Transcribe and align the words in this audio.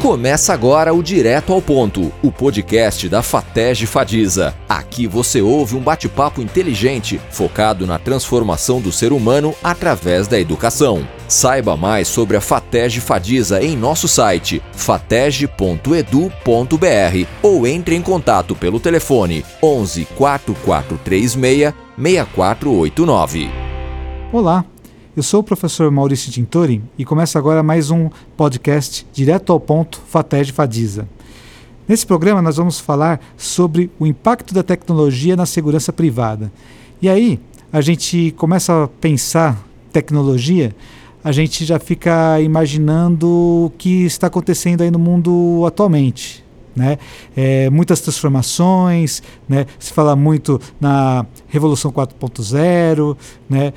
Começa 0.00 0.54
agora 0.54 0.94
o 0.94 1.02
Direto 1.02 1.52
ao 1.52 1.60
Ponto, 1.60 2.10
o 2.22 2.32
podcast 2.32 3.06
da 3.06 3.22
Fatege 3.22 3.84
Fadiza. 3.84 4.54
Aqui 4.66 5.06
você 5.06 5.42
ouve 5.42 5.76
um 5.76 5.80
bate-papo 5.80 6.40
inteligente 6.40 7.20
focado 7.30 7.86
na 7.86 7.98
transformação 7.98 8.80
do 8.80 8.90
ser 8.90 9.12
humano 9.12 9.54
através 9.62 10.26
da 10.26 10.40
educação. 10.40 11.06
Saiba 11.28 11.76
mais 11.76 12.08
sobre 12.08 12.34
a 12.38 12.40
Fatege 12.40 12.98
Fadiza 12.98 13.62
em 13.62 13.76
nosso 13.76 14.08
site 14.08 14.62
fatege.edu.br 14.72 15.50
ou 17.42 17.66
entre 17.66 17.94
em 17.94 18.00
contato 18.00 18.56
pelo 18.56 18.80
telefone 18.80 19.44
11 19.62 20.06
4436 20.16 21.34
6489. 21.98 23.50
Olá, 24.32 24.64
eu 25.20 25.22
sou 25.22 25.40
o 25.40 25.44
professor 25.44 25.90
Maurício 25.90 26.32
Tintori 26.32 26.80
e 26.96 27.04
começa 27.04 27.38
agora 27.38 27.62
mais 27.62 27.90
um 27.90 28.08
podcast 28.38 29.06
direto 29.12 29.52
ao 29.52 29.60
ponto 29.60 30.00
Fatege 30.08 30.50
Fadiza. 30.50 31.06
Nesse 31.86 32.06
programa 32.06 32.40
nós 32.40 32.56
vamos 32.56 32.80
falar 32.80 33.20
sobre 33.36 33.90
o 33.98 34.06
impacto 34.06 34.54
da 34.54 34.62
tecnologia 34.62 35.36
na 35.36 35.44
segurança 35.44 35.92
privada. 35.92 36.50
E 37.02 37.08
aí 37.10 37.38
a 37.70 37.82
gente 37.82 38.30
começa 38.38 38.84
a 38.84 38.88
pensar 38.88 39.62
tecnologia, 39.92 40.74
a 41.22 41.32
gente 41.32 41.66
já 41.66 41.78
fica 41.78 42.40
imaginando 42.40 43.28
o 43.28 43.72
que 43.76 44.06
está 44.06 44.28
acontecendo 44.28 44.80
aí 44.80 44.90
no 44.90 44.98
mundo 44.98 45.64
atualmente. 45.66 46.42
Né? 46.74 46.98
É, 47.36 47.68
muitas 47.68 48.00
transformações, 48.00 49.22
né? 49.48 49.66
se 49.78 49.92
fala 49.92 50.14
muito 50.14 50.60
na 50.80 51.26
Revolução 51.48 51.90
4.0, 51.90 53.16
né? 53.48 53.72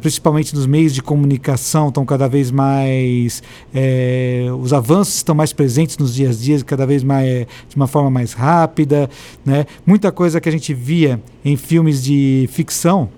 principalmente 0.00 0.54
nos 0.54 0.66
meios 0.66 0.94
de 0.94 1.02
comunicação 1.02 1.88
estão 1.88 2.06
cada 2.06 2.28
vez 2.28 2.50
mais. 2.50 3.42
É, 3.74 4.46
os 4.60 4.72
avanços 4.72 5.16
estão 5.16 5.34
mais 5.34 5.52
presentes 5.52 5.98
nos 5.98 6.14
dias 6.14 6.36
a 6.36 6.40
dias, 6.40 6.62
cada 6.62 6.86
vez 6.86 7.02
mais 7.02 7.46
de 7.68 7.76
uma 7.76 7.86
forma 7.86 8.10
mais 8.10 8.32
rápida. 8.32 9.10
Né? 9.44 9.66
Muita 9.84 10.12
coisa 10.12 10.40
que 10.40 10.48
a 10.48 10.52
gente 10.52 10.72
via 10.72 11.20
em 11.44 11.56
filmes 11.56 12.02
de 12.02 12.48
ficção 12.52 13.08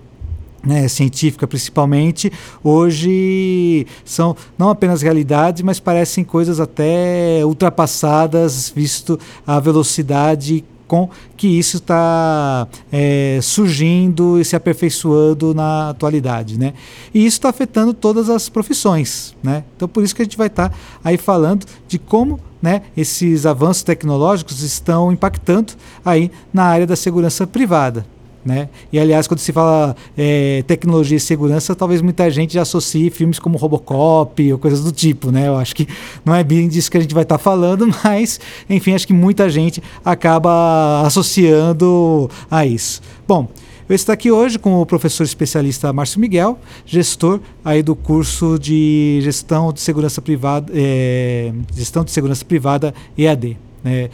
né, 0.63 0.87
científica 0.87 1.47
principalmente, 1.47 2.31
hoje 2.63 3.85
são 4.05 4.35
não 4.57 4.69
apenas 4.69 5.01
realidades, 5.01 5.61
mas 5.61 5.79
parecem 5.79 6.23
coisas 6.23 6.59
até 6.59 7.41
ultrapassadas, 7.45 8.71
visto 8.75 9.19
a 9.45 9.59
velocidade 9.59 10.63
com 10.91 11.09
que 11.37 11.47
isso 11.47 11.77
está 11.77 12.67
é, 12.91 13.39
surgindo 13.41 14.37
e 14.37 14.43
se 14.43 14.57
aperfeiçoando 14.57 15.53
na 15.53 15.91
atualidade, 15.91 16.59
né? 16.59 16.73
E 17.13 17.25
isso 17.25 17.37
está 17.37 17.47
afetando 17.47 17.93
todas 17.93 18.29
as 18.29 18.49
profissões, 18.49 19.33
né? 19.41 19.63
Então 19.73 19.87
por 19.87 20.03
isso 20.03 20.13
que 20.13 20.21
a 20.21 20.25
gente 20.25 20.37
vai 20.37 20.47
estar 20.47 20.67
tá 20.67 20.75
aí 21.01 21.15
falando 21.15 21.65
de 21.87 21.97
como 21.97 22.41
né, 22.61 22.81
esses 22.95 23.45
avanços 23.45 23.83
tecnológicos 23.83 24.61
estão 24.61 25.13
impactando 25.13 25.73
aí 26.03 26.29
na 26.53 26.65
área 26.65 26.85
da 26.85 26.97
segurança 26.97 27.47
privada. 27.47 28.05
Né? 28.43 28.69
E 28.91 28.99
aliás, 28.99 29.27
quando 29.27 29.39
se 29.39 29.51
fala 29.51 29.95
é, 30.17 30.63
tecnologia 30.65 31.17
e 31.17 31.19
segurança, 31.19 31.75
talvez 31.75 32.01
muita 32.01 32.29
gente 32.31 32.55
já 32.55 32.63
associe 32.63 33.11
filmes 33.11 33.37
como 33.37 33.57
Robocop 33.57 34.51
ou 34.51 34.57
coisas 34.57 34.83
do 34.83 34.91
tipo, 34.91 35.31
né? 35.31 35.47
Eu 35.47 35.57
acho 35.57 35.75
que 35.75 35.87
não 36.25 36.33
é 36.33 36.43
bem 36.43 36.67
disso 36.67 36.89
que 36.89 36.97
a 36.97 37.01
gente 37.01 37.13
vai 37.13 37.21
estar 37.21 37.37
tá 37.37 37.43
falando, 37.43 37.87
mas 38.03 38.39
enfim, 38.67 38.93
acho 38.93 39.05
que 39.05 39.13
muita 39.13 39.47
gente 39.47 39.81
acaba 40.03 41.03
associando 41.05 42.29
a 42.49 42.65
isso. 42.65 43.01
Bom, 43.27 43.47
eu 43.87 43.95
estou 43.95 44.13
aqui 44.13 44.31
hoje 44.31 44.57
com 44.57 44.81
o 44.81 44.85
professor 44.85 45.23
especialista 45.23 45.91
Márcio 45.91 46.19
Miguel, 46.19 46.57
gestor 46.85 47.41
aí 47.63 47.83
do 47.83 47.93
curso 47.93 48.57
de 48.57 49.19
gestão 49.21 49.73
de 49.73 49.81
segurança 49.81 50.21
privada, 50.21 50.71
é, 50.73 51.51
gestão 51.75 52.03
de 52.03 52.09
segurança 52.11 52.45
privada 52.45 52.93
EAD. 53.17 53.57
Né? 53.83 54.09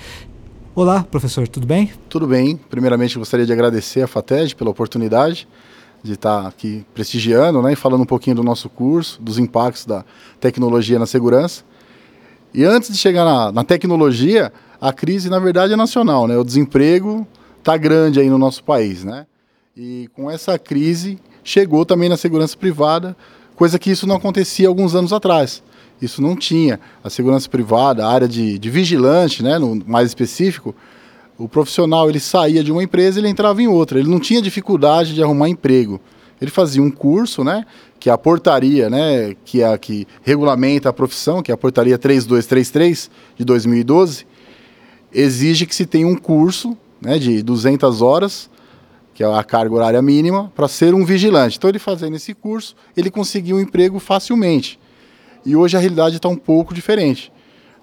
Olá, 0.79 1.03
professor, 1.03 1.47
tudo 1.47 1.65
bem? 1.65 1.91
Tudo 2.07 2.27
bem. 2.27 2.55
Primeiramente, 2.55 3.17
gostaria 3.17 3.47
de 3.47 3.51
agradecer 3.51 4.03
a 4.03 4.07
FATED 4.07 4.55
pela 4.55 4.69
oportunidade 4.69 5.47
de 6.03 6.13
estar 6.13 6.45
aqui 6.45 6.85
prestigiando 6.93 7.63
né, 7.63 7.73
e 7.73 7.75
falando 7.75 8.01
um 8.01 8.05
pouquinho 8.05 8.35
do 8.35 8.43
nosso 8.43 8.69
curso, 8.69 9.19
dos 9.19 9.39
impactos 9.39 9.87
da 9.87 10.05
tecnologia 10.39 10.99
na 10.99 11.07
segurança. 11.07 11.63
E 12.53 12.63
antes 12.63 12.91
de 12.91 12.97
chegar 12.99 13.25
na, 13.25 13.51
na 13.51 13.63
tecnologia, 13.63 14.53
a 14.79 14.93
crise, 14.93 15.31
na 15.31 15.39
verdade, 15.39 15.73
é 15.73 15.75
nacional. 15.75 16.27
Né? 16.27 16.37
O 16.37 16.43
desemprego 16.43 17.25
está 17.57 17.75
grande 17.75 18.19
aí 18.19 18.29
no 18.29 18.37
nosso 18.37 18.63
país. 18.63 19.03
Né? 19.03 19.25
E 19.75 20.07
com 20.13 20.29
essa 20.29 20.59
crise, 20.59 21.17
chegou 21.43 21.87
também 21.87 22.07
na 22.07 22.17
segurança 22.17 22.55
privada, 22.55 23.17
coisa 23.55 23.79
que 23.79 23.89
isso 23.89 24.05
não 24.05 24.17
acontecia 24.17 24.67
alguns 24.67 24.93
anos 24.93 25.11
atrás. 25.11 25.63
Isso 26.01 26.21
não 26.21 26.35
tinha. 26.35 26.79
A 27.03 27.09
segurança 27.09 27.49
privada, 27.49 28.05
a 28.05 28.11
área 28.11 28.27
de, 28.27 28.59
de 28.59 28.69
vigilante, 28.69 29.41
né, 29.41 29.57
no 29.57 29.81
mais 29.85 30.07
específico, 30.07 30.75
o 31.37 31.47
profissional 31.47 32.09
ele 32.09 32.19
saía 32.19 32.63
de 32.63 32.71
uma 32.71 32.83
empresa 32.83 33.19
e 33.19 33.21
ele 33.21 33.29
entrava 33.29 33.61
em 33.61 33.67
outra. 33.67 33.99
Ele 33.99 34.09
não 34.09 34.19
tinha 34.19 34.41
dificuldade 34.41 35.13
de 35.13 35.23
arrumar 35.23 35.49
emprego. 35.49 35.99
Ele 36.41 36.51
fazia 36.51 36.81
um 36.81 36.91
curso, 36.91 37.43
né, 37.43 37.65
que 37.99 38.09
é 38.09 38.13
a 38.13 38.17
portaria, 38.17 38.89
né, 38.89 39.35
que 39.43 39.61
é 39.61 39.73
a 39.73 39.77
que 39.77 40.07
regulamenta 40.21 40.89
a 40.89 40.93
profissão, 40.93 41.41
que 41.41 41.51
é 41.51 41.53
a 41.53 41.57
portaria 41.57 41.97
3233 41.97 43.09
de 43.37 43.45
2012, 43.45 44.25
exige 45.11 45.65
que 45.65 45.75
se 45.75 45.85
tenha 45.85 46.07
um 46.07 46.15
curso, 46.15 46.77
né, 47.01 47.17
de 47.17 47.41
200 47.41 48.01
horas, 48.01 48.49
que 49.15 49.23
é 49.23 49.25
a 49.25 49.43
carga 49.43 49.73
horária 49.73 50.01
mínima, 50.01 50.51
para 50.55 50.67
ser 50.67 50.93
um 50.93 51.03
vigilante. 51.03 51.57
Então 51.57 51.69
ele 51.69 51.79
fazendo 51.79 52.15
esse 52.15 52.35
curso, 52.35 52.75
ele 52.95 53.09
conseguia 53.09 53.55
um 53.55 53.59
emprego 53.59 53.97
facilmente. 53.99 54.79
E 55.47 55.55
hoje 55.55 55.77
a 55.77 55.79
realidade 55.79 56.17
está 56.17 56.27
um 56.27 56.35
pouco 56.35 56.73
diferente. 56.73 57.31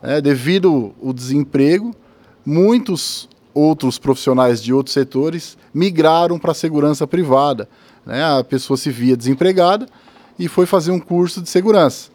É, 0.03 0.21
devido 0.21 0.95
ao 1.03 1.15
desemprego, 1.15 1.97
muitos 2.45 3.27
outros 3.55 3.99
profissionais 3.99 4.63
de 4.63 4.71
outros 4.71 4.93
setores 4.93 5.57
migraram 5.73 6.39
para 6.39 6.51
a 6.51 6.55
segurança 6.55 7.07
privada. 7.07 7.67
Né? 8.05 8.23
A 8.23 8.45
pessoa 8.45 8.77
se 8.77 8.91
via 8.91 9.17
desempregada 9.17 9.89
e 10.39 10.47
foi 10.47 10.67
fazer 10.67 10.91
um 10.91 11.01
curso 11.01 11.41
de 11.41 11.49
segurança. 11.49 12.11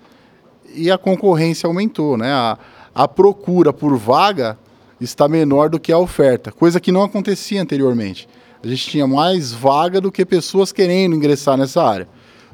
E 0.76 0.92
a 0.92 1.00
concorrência 1.00 1.66
aumentou. 1.66 2.16
Né? 2.16 2.32
A, 2.32 2.56
a 2.94 3.08
procura 3.08 3.74
por 3.74 3.98
vaga 3.98 4.56
está 5.02 5.28
menor 5.28 5.68
do 5.68 5.80
que 5.80 5.92
a 5.92 5.98
oferta, 5.98 6.52
coisa 6.52 6.80
que 6.80 6.92
não 6.92 7.02
acontecia 7.02 7.60
anteriormente. 7.60 8.30
A 8.64 8.68
gente 8.68 8.88
tinha 8.88 9.08
mais 9.08 9.52
vaga 9.52 10.00
do 10.00 10.12
que 10.12 10.24
pessoas 10.24 10.72
querendo 10.72 11.16
ingressar 11.16 11.58
nessa 11.58 11.82
área. 11.82 12.08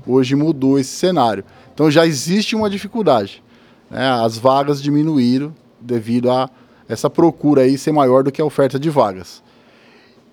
Hoje 0.07 0.33
mudou 0.33 0.79
esse 0.79 0.95
cenário. 0.95 1.43
Então 1.75 1.91
já 1.91 2.07
existe 2.07 2.55
uma 2.55 2.69
dificuldade. 2.69 3.43
Né? 3.91 4.09
As 4.09 4.37
vagas 4.37 4.81
diminuíram 4.81 5.53
devido 5.79 6.31
a 6.31 6.49
essa 6.87 7.09
procura 7.09 7.63
aí 7.63 7.77
ser 7.77 7.91
maior 7.91 8.23
do 8.23 8.31
que 8.31 8.41
a 8.41 8.45
oferta 8.45 8.79
de 8.79 8.89
vagas. 8.89 9.43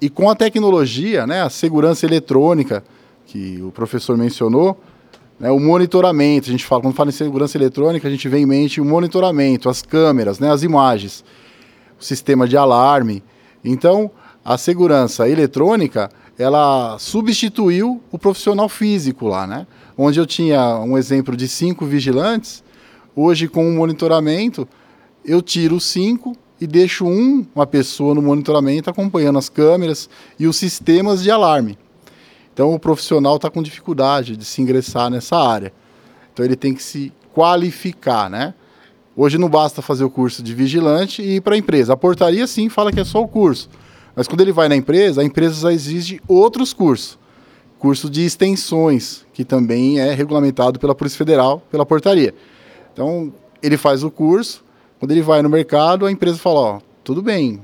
E 0.01 0.09
com 0.09 0.31
a 0.31 0.35
tecnologia, 0.35 1.27
né, 1.27 1.43
a 1.43 1.51
segurança 1.51 2.07
eletrônica, 2.07 2.85
que 3.27 3.61
o 3.63 3.71
professor 3.71 4.17
mencionou, 4.17 4.81
né, 5.39 5.51
o 5.51 5.59
monitoramento, 5.59 6.49
a 6.49 6.53
gente 6.53 6.65
fala, 6.65 6.83
quando 6.83 6.95
fala 6.95 7.11
em 7.11 7.13
segurança 7.13 7.57
eletrônica, 7.57 8.07
a 8.07 8.11
gente 8.11 8.29
vem 8.29 8.43
em 8.43 8.47
mente 8.47 8.81
o 8.81 8.85
monitoramento, 8.85 9.69
as 9.69 9.83
câmeras, 9.83 10.39
né, 10.39 10.51
as 10.51 10.63
imagens, 10.63 11.25
o 12.01 12.05
sistema 12.05 12.47
de 12.47 12.57
alarme. 12.57 13.23
Então, 13.65 14.11
a 14.45 14.59
segurança 14.59 15.29
eletrônica, 15.29 16.11
ela 16.43 16.99
substituiu 16.99 18.03
o 18.11 18.19
profissional 18.19 18.69
físico 18.69 19.29
lá, 19.29 19.47
né? 19.47 19.67
onde 19.97 20.19
eu 20.19 20.27
tinha 20.27 20.79
um 20.79 20.99
exemplo 20.99 21.37
de 21.37 21.47
cinco 21.47 21.87
vigilantes, 21.87 22.65
hoje 23.15 23.49
com 23.49 23.69
o 23.69 23.73
monitoramento, 23.73 24.67
eu 25.25 25.41
tiro 25.41 25.79
cinco 25.79 26.37
e 26.61 26.67
deixo 26.67 27.07
um, 27.07 27.47
uma 27.55 27.67
pessoa 27.67 28.15
no 28.15 28.23
monitoramento 28.23 28.91
acompanhando 28.91 29.39
as 29.39 29.49
câmeras 29.49 30.09
e 30.39 30.47
os 30.47 30.57
sistemas 30.57 31.23
de 31.23 31.31
alarme. 31.31 31.79
Então 32.53 32.75
o 32.75 32.79
profissional 32.79 33.37
está 33.37 33.49
com 33.49 33.63
dificuldade 33.63 34.37
de 34.37 34.45
se 34.45 34.61
ingressar 34.61 35.11
nessa 35.11 35.37
área. 35.37 35.73
Então 36.33 36.45
ele 36.45 36.57
tem 36.57 36.75
que 36.75 36.83
se 36.83 37.13
qualificar, 37.33 38.29
né? 38.29 38.55
Hoje 39.15 39.39
não 39.39 39.49
basta 39.49 39.83
fazer 39.83 40.05
o 40.05 40.11
curso 40.11 40.43
de 40.43 40.55
vigilante 40.55 41.23
e 41.23 41.37
ir 41.37 41.41
para 41.41 41.55
a 41.55 41.59
empresa. 41.59 41.93
A 41.93 41.97
portaria 41.97 42.47
sim 42.47 42.69
fala 42.69 42.91
que 42.91 43.01
é 43.01 43.05
só 43.05 43.23
o 43.23 43.29
curso. 43.29 43.69
Mas 44.15 44.29
quando 44.29 44.41
ele 44.41 44.53
vai 44.53 44.69
na 44.69 44.77
empresa, 44.77 45.21
a 45.21 45.25
empresa 45.25 45.63
já 45.63 45.73
exige 45.73 46.21
outros 46.29 46.73
cursos 46.73 47.19
curso 47.83 48.09
de 48.09 48.25
extensões, 48.25 49.27
que 49.33 49.45
também 49.45 49.99
é 49.99 50.15
regulamentado 50.15 50.79
pela 50.79 50.95
Polícia 50.95 51.19
Federal, 51.19 51.61
pela 51.69 51.85
portaria. 51.85 52.33
Então, 52.93 53.35
ele 53.61 53.77
faz 53.77 54.05
o 54.05 54.11
curso, 54.11 54.63
quando 55.01 55.11
ele 55.11 55.21
vai 55.21 55.43
no 55.43 55.49
mercado, 55.49 56.07
a 56.07 56.13
empresa 56.13 56.39
fala, 56.39 56.61
ó, 56.61 56.81
tudo 57.03 57.21
bem, 57.21 57.59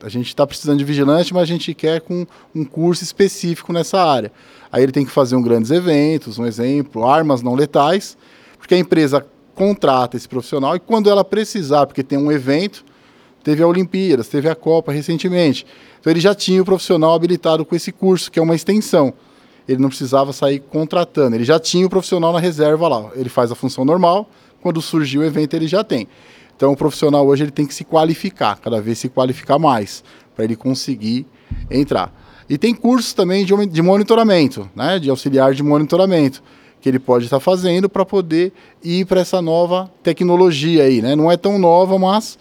a 0.00 0.08
gente 0.08 0.28
está 0.28 0.46
precisando 0.46 0.78
de 0.78 0.84
vigilante, 0.84 1.34
mas 1.34 1.42
a 1.42 1.46
gente 1.46 1.74
quer 1.74 2.00
com 2.00 2.24
um 2.54 2.64
curso 2.64 3.02
específico 3.02 3.72
nessa 3.72 4.00
área. 4.00 4.30
Aí 4.70 4.80
ele 4.80 4.92
tem 4.92 5.04
que 5.04 5.10
fazer 5.10 5.34
um 5.34 5.42
grandes 5.42 5.72
eventos, 5.72 6.38
um 6.38 6.46
exemplo, 6.46 7.04
armas 7.04 7.42
não 7.42 7.56
letais, 7.56 8.16
porque 8.56 8.76
a 8.76 8.78
empresa 8.78 9.26
contrata 9.56 10.16
esse 10.16 10.28
profissional 10.28 10.76
e 10.76 10.78
quando 10.78 11.10
ela 11.10 11.24
precisar, 11.24 11.84
porque 11.86 12.04
tem 12.04 12.16
um 12.16 12.30
evento, 12.30 12.84
teve 13.44 13.62
a 13.62 13.66
Olimpíadas, 13.68 14.26
teve 14.26 14.48
a 14.48 14.54
Copa 14.56 14.90
recentemente, 14.90 15.64
então 16.00 16.10
ele 16.10 16.20
já 16.20 16.34
tinha 16.34 16.60
o 16.60 16.64
profissional 16.64 17.14
habilitado 17.14 17.64
com 17.64 17.76
esse 17.76 17.92
curso, 17.92 18.32
que 18.32 18.40
é 18.40 18.42
uma 18.42 18.56
extensão 18.56 19.14
ele 19.66 19.80
não 19.80 19.88
precisava 19.88 20.32
sair 20.32 20.60
contratando, 20.60 21.36
ele 21.36 21.44
já 21.44 21.58
tinha 21.58 21.86
o 21.86 21.90
profissional 21.90 22.32
na 22.32 22.38
reserva 22.38 22.86
lá. 22.86 23.10
Ele 23.14 23.28
faz 23.28 23.50
a 23.50 23.54
função 23.54 23.84
normal, 23.84 24.28
quando 24.60 24.80
surgiu 24.80 25.22
o 25.22 25.24
evento 25.24 25.54
ele 25.54 25.66
já 25.66 25.82
tem. 25.82 26.06
Então 26.56 26.72
o 26.72 26.76
profissional 26.76 27.26
hoje 27.26 27.44
ele 27.44 27.50
tem 27.50 27.66
que 27.66 27.74
se 27.74 27.84
qualificar, 27.84 28.58
cada 28.60 28.80
vez 28.80 28.98
se 28.98 29.08
qualificar 29.08 29.58
mais, 29.58 30.04
para 30.34 30.44
ele 30.44 30.54
conseguir 30.54 31.26
entrar. 31.70 32.12
E 32.48 32.58
tem 32.58 32.74
cursos 32.74 33.14
também 33.14 33.44
de, 33.44 33.66
de 33.66 33.82
monitoramento, 33.82 34.68
né, 34.74 34.98
de 34.98 35.08
auxiliar 35.08 35.54
de 35.54 35.62
monitoramento, 35.62 36.42
que 36.80 36.88
ele 36.88 36.98
pode 36.98 37.24
estar 37.24 37.38
tá 37.38 37.40
fazendo 37.40 37.88
para 37.88 38.04
poder 38.04 38.52
ir 38.82 39.06
para 39.06 39.22
essa 39.22 39.40
nova 39.40 39.90
tecnologia 40.02 40.84
aí. 40.84 41.00
Né? 41.00 41.16
Não 41.16 41.32
é 41.32 41.36
tão 41.38 41.58
nova, 41.58 41.98
mas 41.98 42.38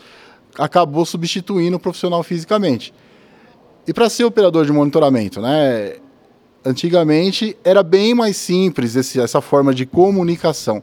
acabou 0.57 1.05
substituindo 1.05 1.77
o 1.77 1.79
profissional 1.79 2.23
fisicamente. 2.23 2.93
E 3.87 3.93
para 3.93 4.09
ser 4.09 4.23
operador 4.23 4.65
de 4.65 4.71
monitoramento, 4.71 5.41
né, 5.41 5.95
antigamente 6.63 7.57
era 7.63 7.83
bem 7.83 8.13
mais 8.13 8.37
simples 8.37 8.95
esse, 8.95 9.19
essa 9.19 9.41
forma 9.41 9.73
de 9.73 9.85
comunicação. 9.85 10.81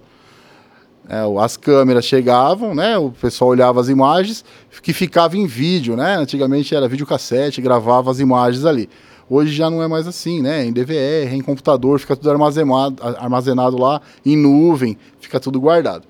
É, 1.08 1.22
as 1.42 1.56
câmeras 1.56 2.04
chegavam, 2.04 2.74
né, 2.74 2.96
o 2.98 3.10
pessoal 3.10 3.50
olhava 3.50 3.80
as 3.80 3.88
imagens, 3.88 4.44
que 4.82 4.92
ficava 4.92 5.36
em 5.36 5.46
vídeo, 5.46 5.96
né? 5.96 6.14
Antigamente 6.14 6.72
era 6.74 6.86
videocassete, 6.86 7.60
gravava 7.60 8.10
as 8.10 8.20
imagens 8.20 8.64
ali. 8.64 8.88
Hoje 9.28 9.52
já 9.52 9.70
não 9.70 9.82
é 9.82 9.88
mais 9.88 10.06
assim, 10.06 10.42
né? 10.42 10.64
Em 10.64 10.72
DVR, 10.72 11.32
em 11.32 11.40
computador, 11.40 11.98
fica 11.98 12.14
tudo 12.14 12.30
armazenado, 12.30 12.96
armazenado 13.18 13.76
lá 13.78 14.00
em 14.24 14.36
nuvem, 14.36 14.96
fica 15.20 15.40
tudo 15.40 15.60
guardado. 15.60 16.06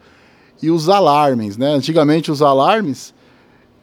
E 0.62 0.70
os 0.70 0.88
alarmes, 0.88 1.56
né? 1.56 1.72
Antigamente 1.72 2.30
os 2.30 2.42
alarmes 2.42 3.14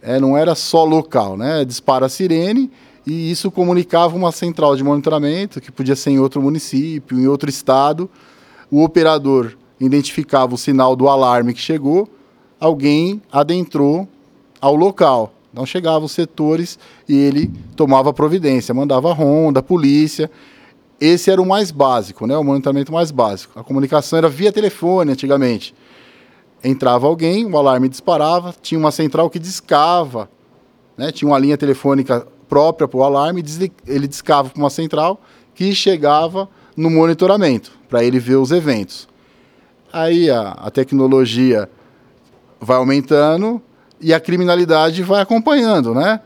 é, 0.07 0.21
não 0.21 0.37
era 0.37 0.55
só 0.55 0.85
local, 0.85 1.35
né? 1.35 1.65
Dispara 1.65 2.05
a 2.05 2.09
sirene 2.09 2.71
e 3.05 3.29
isso 3.29 3.51
comunicava 3.51 4.15
uma 4.15 4.31
central 4.31 4.73
de 4.77 4.81
monitoramento 4.81 5.59
que 5.59 5.69
podia 5.69 5.97
ser 5.97 6.11
em 6.11 6.19
outro 6.19 6.41
município, 6.41 7.19
em 7.19 7.27
outro 7.27 7.49
estado. 7.49 8.09
O 8.71 8.81
operador 8.85 9.57
identificava 9.77 10.55
o 10.55 10.57
sinal 10.57 10.95
do 10.95 11.09
alarme 11.09 11.53
que 11.53 11.59
chegou, 11.59 12.07
alguém 12.57 13.21
adentrou 13.29 14.07
ao 14.61 14.77
local. 14.77 15.33
Então 15.51 15.65
chegavam 15.65 16.05
os 16.05 16.13
setores 16.13 16.79
e 17.07 17.13
ele 17.13 17.51
tomava 17.75 18.13
providência, 18.13 18.73
mandava 18.73 19.11
ronda, 19.11 19.61
polícia. 19.61 20.31
Esse 21.01 21.29
era 21.29 21.41
o 21.41 21.45
mais 21.45 21.69
básico, 21.69 22.25
né? 22.25 22.37
o 22.37 22.43
monitoramento 22.45 22.93
mais 22.93 23.11
básico. 23.11 23.59
A 23.59 23.63
comunicação 23.63 24.17
era 24.17 24.29
via 24.29 24.53
telefone 24.53 25.11
antigamente. 25.11 25.75
Entrava 26.63 27.07
alguém, 27.07 27.45
o 27.45 27.57
alarme 27.57 27.87
disparava, 27.87 28.53
tinha 28.61 28.79
uma 28.79 28.91
central 28.91 29.29
que 29.29 29.39
discava, 29.39 30.29
né? 30.97 31.11
tinha 31.11 31.29
uma 31.29 31.37
linha 31.37 31.57
telefônica 31.57 32.27
própria 32.49 32.87
para 32.87 32.97
o 32.97 33.03
alarme, 33.03 33.43
ele 33.85 34.07
discava 34.07 34.49
para 34.49 34.59
uma 34.59 34.69
central 34.69 35.21
que 35.53 35.73
chegava 35.73 36.49
no 36.75 36.89
monitoramento, 36.89 37.71
para 37.89 38.03
ele 38.03 38.19
ver 38.19 38.35
os 38.35 38.51
eventos. 38.51 39.07
Aí 39.91 40.29
a, 40.29 40.51
a 40.51 40.71
tecnologia 40.71 41.69
vai 42.59 42.77
aumentando 42.77 43.61
e 43.99 44.13
a 44.13 44.19
criminalidade 44.19 45.01
vai 45.03 45.21
acompanhando, 45.21 45.93
né? 45.93 46.21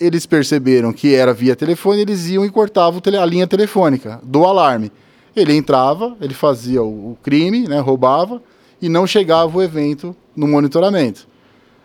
Eles 0.00 0.26
perceberam 0.26 0.92
que 0.92 1.14
era 1.14 1.32
via 1.32 1.56
telefone, 1.56 2.02
eles 2.02 2.28
iam 2.28 2.44
e 2.44 2.50
cortavam 2.50 3.00
a 3.20 3.26
linha 3.26 3.46
telefônica 3.46 4.20
do 4.22 4.44
alarme. 4.44 4.92
Ele 5.34 5.54
entrava, 5.54 6.16
ele 6.20 6.34
fazia 6.34 6.82
o, 6.82 7.16
crime, 7.22 7.66
né, 7.66 7.80
roubava, 7.80 8.40
e 8.80 8.88
não 8.88 9.06
chegava 9.06 9.56
o 9.56 9.62
evento 9.62 10.14
no 10.36 10.46
monitoramento. 10.46 11.26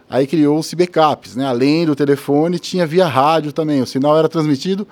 Aí 0.10 0.28
criou-se 0.28 0.76
backups, 0.76 1.36
né? 1.36 1.46
Além 1.46 1.86
do 1.86 1.96
telefone, 1.96 2.60
tinha 2.60 2.86
via 2.86 3.08
rádio 3.08 3.52
também. 3.52 3.82
O 3.82 3.88
sinal 3.88 4.18
era 4.18 4.30
transmitido 4.30 4.88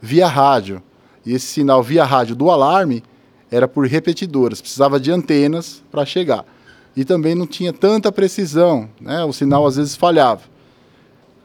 via 0.00 0.28
rádio. 0.28 0.82
E 1.24 1.34
esse 1.34 1.46
sinal 1.46 1.82
via 1.82 2.04
rádio 2.04 2.36
do 2.36 2.50
alarme 2.50 3.02
era 3.50 3.66
por 3.66 3.86
repetidoras, 3.86 4.60
precisava 4.60 5.00
de 5.00 5.10
antenas 5.10 5.82
para 5.90 6.06
chegar. 6.06 6.44
E 6.96 7.04
também 7.04 7.34
não 7.34 7.46
tinha 7.46 7.72
tanta 7.72 8.12
precisão, 8.12 8.88
né? 9.00 9.24
o 9.24 9.32
sinal 9.32 9.66
às 9.66 9.76
vezes 9.76 9.96
falhava. 9.96 10.42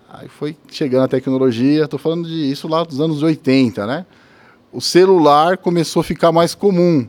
Aí 0.10 0.30
foi 0.30 0.56
chegando 0.70 1.04
a 1.04 1.08
tecnologia, 1.08 1.84
estou 1.84 2.00
falando 2.00 2.28
de 2.28 2.52
isso 2.52 2.68
lá 2.68 2.84
dos 2.84 3.02
anos 3.02 3.22
80, 3.22 3.86
né? 3.86 4.06
O 4.72 4.80
celular 4.80 5.58
começou 5.58 6.02
a 6.02 6.04
ficar 6.04 6.32
mais 6.32 6.54
comum. 6.54 7.08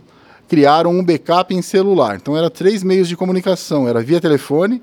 Criaram 0.48 0.90
um 0.90 1.04
backup 1.04 1.54
em 1.54 1.62
celular. 1.62 2.16
Então 2.16 2.36
era 2.36 2.48
três 2.48 2.82
meios 2.82 3.08
de 3.08 3.16
comunicação, 3.16 3.88
era 3.88 4.02
via 4.02 4.20
telefone, 4.20 4.82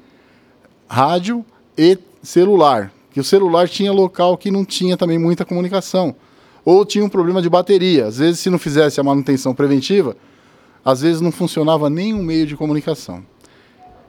rádio 0.88 1.46
e 1.78 1.98
celular. 2.22 2.92
Que 3.12 3.20
o 3.20 3.24
celular 3.24 3.70
tinha 3.70 3.92
local 3.92 4.38
que 4.38 4.50
não 4.50 4.66
tinha 4.66 4.98
também 4.98 5.18
muita 5.18 5.46
comunicação 5.46 6.16
ou 6.66 6.86
tinha 6.86 7.04
um 7.04 7.10
problema 7.10 7.42
de 7.42 7.50
bateria. 7.50 8.08
Às 8.08 8.18
vezes, 8.18 8.40
se 8.40 8.50
não 8.50 8.58
fizesse 8.58 9.00
a 9.00 9.04
manutenção 9.04 9.54
preventiva, 9.54 10.16
às 10.84 11.02
vezes 11.02 11.22
não 11.22 11.32
funcionava 11.32 11.90
nenhum 11.90 12.24
meio 12.24 12.46
de 12.46 12.56
comunicação. 12.56 13.24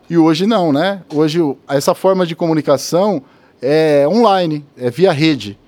E 0.09 0.19
hoje 0.19 0.47
não, 0.47 0.73
né? 0.73 1.03
Hoje 1.12 1.41
essa 1.69 1.95
forma 1.95 2.27
de 2.27 2.37
comunicação 2.37 3.23
é 3.61 4.06
online, 4.09 4.65
é 4.77 4.91
via 4.91 5.12
rede. 5.12 5.59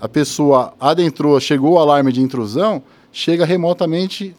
A 0.00 0.08
pessoa 0.08 0.74
adentrou, 0.80 1.38
chegou 1.40 1.72
o 1.72 1.78
alarme 1.78 2.12
de 2.12 2.20
intrusão, 2.20 2.82
chega 3.12 3.46
remotamente 3.46 4.34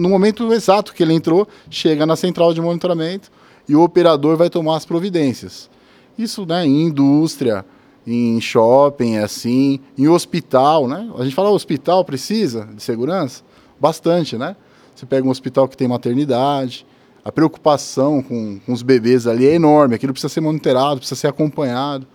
no 0.00 0.08
momento 0.08 0.52
exato 0.52 0.94
que 0.94 1.02
ele 1.02 1.12
entrou, 1.12 1.46
chega 1.68 2.06
na 2.06 2.16
central 2.16 2.54
de 2.54 2.60
monitoramento 2.60 3.30
e 3.68 3.76
o 3.76 3.82
operador 3.82 4.36
vai 4.36 4.48
tomar 4.48 4.76
as 4.76 4.86
providências. 4.86 5.68
Isso, 6.16 6.46
né, 6.46 6.66
em 6.66 6.86
indústria, 6.86 7.64
em 8.06 8.40
shopping, 8.40 9.18
assim, 9.18 9.78
em 9.96 10.08
hospital, 10.08 10.88
né? 10.88 11.08
A 11.18 11.24
gente 11.24 11.34
fala, 11.34 11.50
hospital 11.50 12.04
precisa 12.04 12.66
de 12.74 12.82
segurança? 12.82 13.42
Bastante, 13.78 14.38
né? 14.38 14.56
Você 14.94 15.04
pega 15.04 15.26
um 15.26 15.30
hospital 15.30 15.68
que 15.68 15.76
tem 15.76 15.86
maternidade, 15.86 16.86
a 17.22 17.30
preocupação 17.30 18.22
com, 18.22 18.58
com 18.64 18.72
os 18.72 18.82
bebês 18.82 19.26
ali 19.26 19.46
é 19.46 19.54
enorme, 19.54 19.94
aquilo 19.94 20.12
precisa 20.12 20.32
ser 20.32 20.40
monitorado, 20.40 20.96
precisa 20.96 21.20
ser 21.20 21.28
acompanhado. 21.28 22.06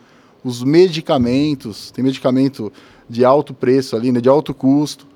Os 0.44 0.64
medicamentos, 0.64 1.92
tem 1.92 2.04
medicamento 2.04 2.74
de 3.08 3.24
alto 3.24 3.54
preço 3.54 3.96
ali, 3.96 4.12
né, 4.12 4.20
de 4.20 4.30
alto 4.30 4.54
custo, 4.54 5.08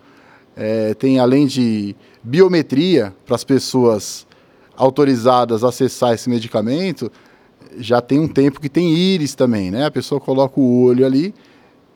é, 0.59 0.93
tem 0.93 1.19
além 1.19 1.47
de 1.47 1.95
biometria 2.21 3.15
para 3.25 3.35
as 3.35 3.45
pessoas 3.45 4.27
autorizadas 4.75 5.63
a 5.63 5.69
acessar 5.69 6.13
esse 6.13 6.29
medicamento, 6.29 7.09
já 7.77 8.01
tem 8.01 8.19
um 8.19 8.27
tempo 8.27 8.59
que 8.59 8.67
tem 8.67 8.93
íris 8.93 9.33
também, 9.35 9.71
né? 9.71 9.85
A 9.85 9.91
pessoa 9.91 10.19
coloca 10.19 10.59
o 10.59 10.83
olho 10.83 11.05
ali 11.05 11.33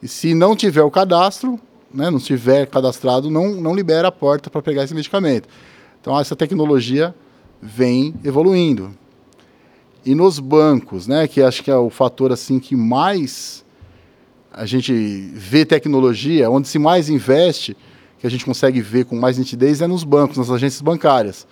e 0.01 0.07
se 0.07 0.33
não 0.33 0.55
tiver 0.55 0.81
o 0.81 0.89
cadastro, 0.89 1.59
né, 1.93 2.09
não 2.09 2.19
tiver 2.19 2.65
cadastrado, 2.67 3.29
não, 3.29 3.53
não 3.53 3.75
libera 3.75 4.07
a 4.07 4.11
porta 4.11 4.49
para 4.49 4.61
pegar 4.61 4.83
esse 4.83 4.95
medicamento. 4.95 5.47
Então 5.99 6.17
essa 6.17 6.35
tecnologia 6.35 7.13
vem 7.61 8.15
evoluindo. 8.23 8.91
E 10.05 10.15
nos 10.15 10.39
bancos, 10.39 11.05
né, 11.05 11.27
que 11.27 11.41
acho 11.41 11.63
que 11.63 11.71
é 11.71 11.75
o 11.75 11.89
fator 11.89 12.31
assim 12.31 12.59
que 12.59 12.75
mais 12.75 13.63
a 14.51 14.65
gente 14.65 14.93
vê 15.33 15.65
tecnologia, 15.65 16.49
onde 16.49 16.67
se 16.67 16.79
mais 16.79 17.09
investe, 17.09 17.75
que 18.23 18.27
a 18.27 18.29
gente 18.29 18.45
consegue 18.45 18.79
ver 18.79 19.03
com 19.03 19.17
mais 19.17 19.37
nitidez 19.37 19.81
é 19.81 19.85
nos 19.85 20.05
bancos, 20.05 20.37
nas 20.37 20.49
agências 20.49 20.81
bancárias. 20.81 21.45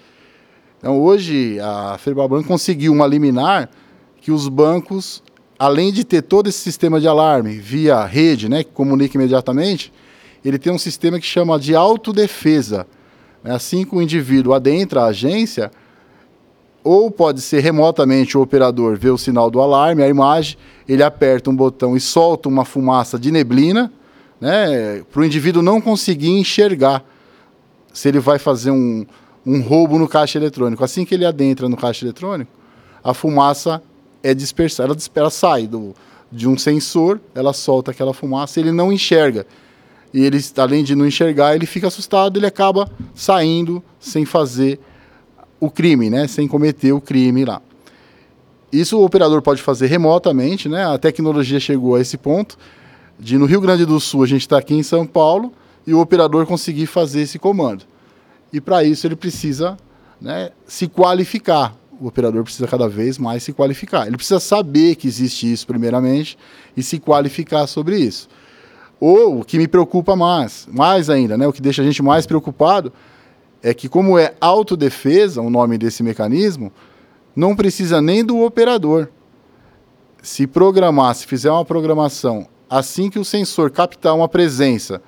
Então 0.80 1.02
hoje 1.02 1.60
a 1.60 1.98
Febraban 1.98 2.42
conseguiu 2.44 2.94
uma 2.94 3.06
liminar 3.06 3.70
que 4.22 4.32
os 4.32 4.48
bancos, 4.48 5.22
além 5.60 5.92
de 5.92 6.06
ter 6.06 6.22
todo 6.22 6.48
esse 6.48 6.60
sistema 6.60 7.02
de 7.02 7.10
alarme 7.10 7.58
via 7.58 8.06
rede, 8.06 8.48
né, 8.48 8.64
que 8.64 8.72
comunica 8.72 9.18
imediatamente, 9.18 9.92
ele 10.46 10.58
tem 10.58 10.72
um 10.72 10.78
sistema 10.78 11.20
que 11.20 11.26
chama 11.26 11.60
de 11.60 11.76
autodefesa. 11.76 12.88
Né? 13.44 13.54
Assim 13.54 13.84
que 13.84 13.94
o 13.94 14.02
indivíduo 14.02 14.54
adentra 14.54 15.02
a 15.02 15.08
agência, 15.08 15.70
ou 16.86 17.12
pode 17.12 17.42
ser 17.42 17.60
remotamente 17.60 18.38
o 18.38 18.42
operador 18.42 18.98
vê 18.98 19.10
o 19.10 19.18
sinal 19.18 19.52
do 19.52 19.60
alarme, 19.60 20.04
a 20.04 20.08
imagem, 20.08 20.58
ele 20.88 21.04
aperta 21.04 21.50
um 21.50 21.56
botão 21.56 21.98
e 21.98 22.00
solta 22.00 22.48
uma 22.48 22.64
fumaça 22.64 23.20
de 23.20 23.30
neblina, 23.30 23.92
né, 24.42 25.04
para 25.12 25.22
o 25.22 25.24
indivíduo 25.24 25.62
não 25.62 25.80
conseguir 25.80 26.32
enxergar 26.32 27.06
se 27.94 28.08
ele 28.08 28.20
vai 28.20 28.40
fazer 28.40 28.72
um, 28.72 29.06
um 29.46 29.62
roubo 29.62 30.00
no 30.00 30.08
caixa 30.08 30.40
eletrônico. 30.40 30.84
Assim 30.84 31.06
que 31.06 31.14
ele 31.14 31.26
adentra 31.26 31.70
no 31.70 31.78
caixa 31.78 32.04
eletrônico, 32.04 32.52
a 33.04 33.14
fumaça 33.14 33.82
é 34.24 34.34
dispersar. 34.34 34.88
Ela, 34.88 34.98
ela 35.14 35.30
sai 35.30 35.68
do, 35.68 35.94
de 36.32 36.48
um 36.48 36.58
sensor, 36.58 37.22
ela 37.36 37.54
solta 37.54 37.92
aquela 37.92 38.14
fumaça, 38.14 38.60
ele 38.60 38.72
não 38.72 38.92
enxerga. 38.92 39.46
E 40.14 40.24
ele, 40.24 40.44
além 40.58 40.84
de 40.84 40.96
não 40.96 41.06
enxergar, 41.06 41.56
ele 41.56 41.66
fica 41.66 41.88
assustado, 41.88 42.38
ele 42.38 42.46
acaba 42.46 42.90
saindo 43.14 43.84
sem 44.00 44.26
fazer 44.26 44.80
o 45.60 45.70
crime, 45.70 46.10
né? 46.10 46.28
Sem 46.28 46.48
cometer 46.48 46.92
o 46.92 47.00
crime 47.00 47.46
lá. 47.46 47.62
Isso 48.74 48.98
o 48.98 49.06
operador 49.06 49.42
pode 49.42 49.62
fazer 49.62 49.88
remotamente, 49.88 50.68
né? 50.68 50.86
A 50.86 50.98
tecnologia 50.98 51.60
chegou 51.60 51.96
a 51.96 52.02
esse 52.02 52.18
ponto 52.18 52.58
de 53.20 53.38
no 53.38 53.46
Rio 53.46 53.62
Grande 53.62 53.86
do 53.86 54.00
Sul 54.00 54.24
a 54.24 54.28
gente 54.28 54.42
está 54.42 54.58
aqui 54.58 54.74
em 54.74 54.84
São 54.84 55.06
Paulo 55.06 55.54
e 55.86 55.94
o 55.94 56.00
operador 56.00 56.46
conseguir 56.46 56.86
fazer 56.86 57.22
esse 57.22 57.38
comando. 57.38 57.86
E 58.52 58.60
para 58.60 58.84
isso 58.84 59.08
ele 59.08 59.16
precisa 59.16 59.78
né, 60.20 60.52
se 60.66 60.88
qualificar 60.88 61.76
o 62.02 62.08
operador 62.08 62.44
precisa 62.44 62.68
cada 62.68 62.90
vez 62.90 63.20
mais 63.20 63.44
se 63.44 63.54
qualificar. 63.54 64.08
Ele 64.08 64.18
precisa 64.18 64.40
saber 64.40 64.96
que 64.96 65.08
existe 65.08 65.52
isso, 65.52 65.68
primeiramente, 65.68 66.36
e 66.76 66.82
se 66.82 67.00
qualificar 67.00 67.68
sobre 67.68 68.00
isso. 68.00 68.28
Ou 69.00 69.42
o 69.42 69.46
que 69.46 69.58
me 69.58 69.68
preocupa 69.68 70.16
mais, 70.16 70.68
mais 70.72 71.12
ainda, 71.12 71.38
né, 71.38 71.48
o 71.48 71.54
que 71.54 71.62
deixa 71.62 71.84
a 71.84 71.86
gente 71.86 72.02
mais 72.02 72.26
preocupado, 72.26 72.92
é 73.62 73.72
que, 73.72 73.88
como 73.88 74.18
é 74.18 74.34
autodefesa, 74.42 75.42
o 75.42 75.50
nome 75.52 75.78
desse 75.78 76.02
mecanismo, 76.02 76.74
não 77.36 77.56
precisa 77.56 78.02
nem 78.02 78.26
do 78.26 78.40
operador. 78.42 79.08
se 80.24 80.46
programar, 80.46 81.16
se 81.16 81.26
fizer 81.26 81.52
uma 81.52 81.66
programação 81.66 82.48
assim 82.72 83.10
que 83.10 83.20
o 83.20 83.26
sensor 83.26 83.70
captar 83.70 84.16
uma 84.16 84.30
presença 84.30 85.02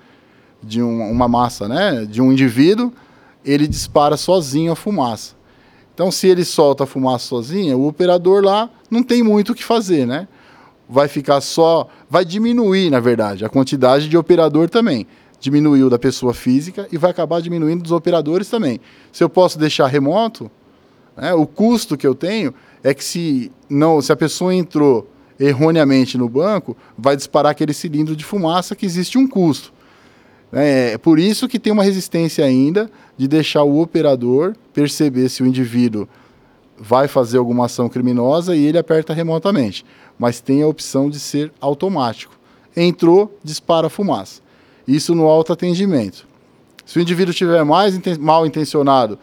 de 0.61 0.83
um, 0.83 1.09
uma 1.09 1.29
massa, 1.29 1.65
né, 1.65 2.05
de 2.05 2.21
um 2.21 2.29
indivíduo, 2.29 2.91
ele 3.45 3.69
dispara 3.69 4.17
sozinho 4.17 4.73
a 4.73 4.75
fumaça. 4.75 5.33
Então, 5.93 6.11
se 6.11 6.27
ele 6.27 6.43
solta 6.43 6.83
a 6.83 6.87
fumaça 6.87 7.25
sozinho, 7.25 7.79
o 7.79 7.87
operador 7.87 8.43
lá 8.43 8.69
não 8.91 9.01
tem 9.01 9.23
muito 9.23 9.53
o 9.53 9.55
que 9.55 9.63
fazer, 9.63 10.05
né? 10.05 10.27
Vai 10.89 11.07
ficar 11.07 11.39
só, 11.39 11.87
vai 12.09 12.25
diminuir, 12.25 12.89
na 12.89 12.99
verdade, 12.99 13.45
a 13.45 13.49
quantidade 13.49 14.09
de 14.09 14.17
operador 14.17 14.69
também. 14.69 15.07
Diminuiu 15.39 15.89
da 15.89 15.99
pessoa 15.99 16.33
física 16.33 16.87
e 16.91 16.97
vai 16.97 17.11
acabar 17.11 17.41
diminuindo 17.41 17.83
dos 17.83 17.91
operadores 17.91 18.49
também. 18.49 18.81
Se 19.11 19.23
eu 19.23 19.29
posso 19.29 19.57
deixar 19.57 19.87
remoto, 19.87 20.49
né, 21.15 21.33
o 21.33 21.45
custo 21.45 21.95
que 21.95 22.07
eu 22.07 22.15
tenho 22.15 22.53
é 22.83 22.93
que 22.93 23.03
se 23.03 23.51
não, 23.69 24.01
se 24.01 24.11
a 24.11 24.15
pessoa 24.15 24.53
entrou 24.53 25.07
erroneamente 25.39 26.17
no 26.17 26.29
banco, 26.29 26.75
vai 26.97 27.15
disparar 27.15 27.51
aquele 27.51 27.73
cilindro 27.73 28.15
de 28.15 28.23
fumaça 28.23 28.75
que 28.75 28.85
existe 28.85 29.17
um 29.17 29.27
custo. 29.27 29.73
É, 30.51 30.91
é 30.93 30.97
por 30.97 31.17
isso 31.17 31.47
que 31.47 31.59
tem 31.59 31.73
uma 31.73 31.83
resistência 31.83 32.45
ainda 32.45 32.89
de 33.17 33.27
deixar 33.27 33.63
o 33.63 33.81
operador 33.81 34.55
perceber 34.73 35.29
se 35.29 35.41
o 35.41 35.47
indivíduo 35.47 36.07
vai 36.77 37.07
fazer 37.07 37.37
alguma 37.37 37.65
ação 37.65 37.89
criminosa 37.89 38.55
e 38.55 38.65
ele 38.65 38.77
aperta 38.77 39.13
remotamente. 39.13 39.85
Mas 40.17 40.39
tem 40.39 40.61
a 40.61 40.67
opção 40.67 41.09
de 41.09 41.19
ser 41.19 41.51
automático. 41.59 42.37
Entrou, 42.75 43.37
dispara 43.43 43.89
fumaça. 43.89 44.41
Isso 44.87 45.15
no 45.15 45.27
autoatendimento. 45.27 46.27
Se 46.85 46.99
o 46.99 47.01
indivíduo 47.01 47.31
estiver 47.31 47.63
mais 47.63 47.97
mal 48.17 48.45
intencionado, 48.45 49.17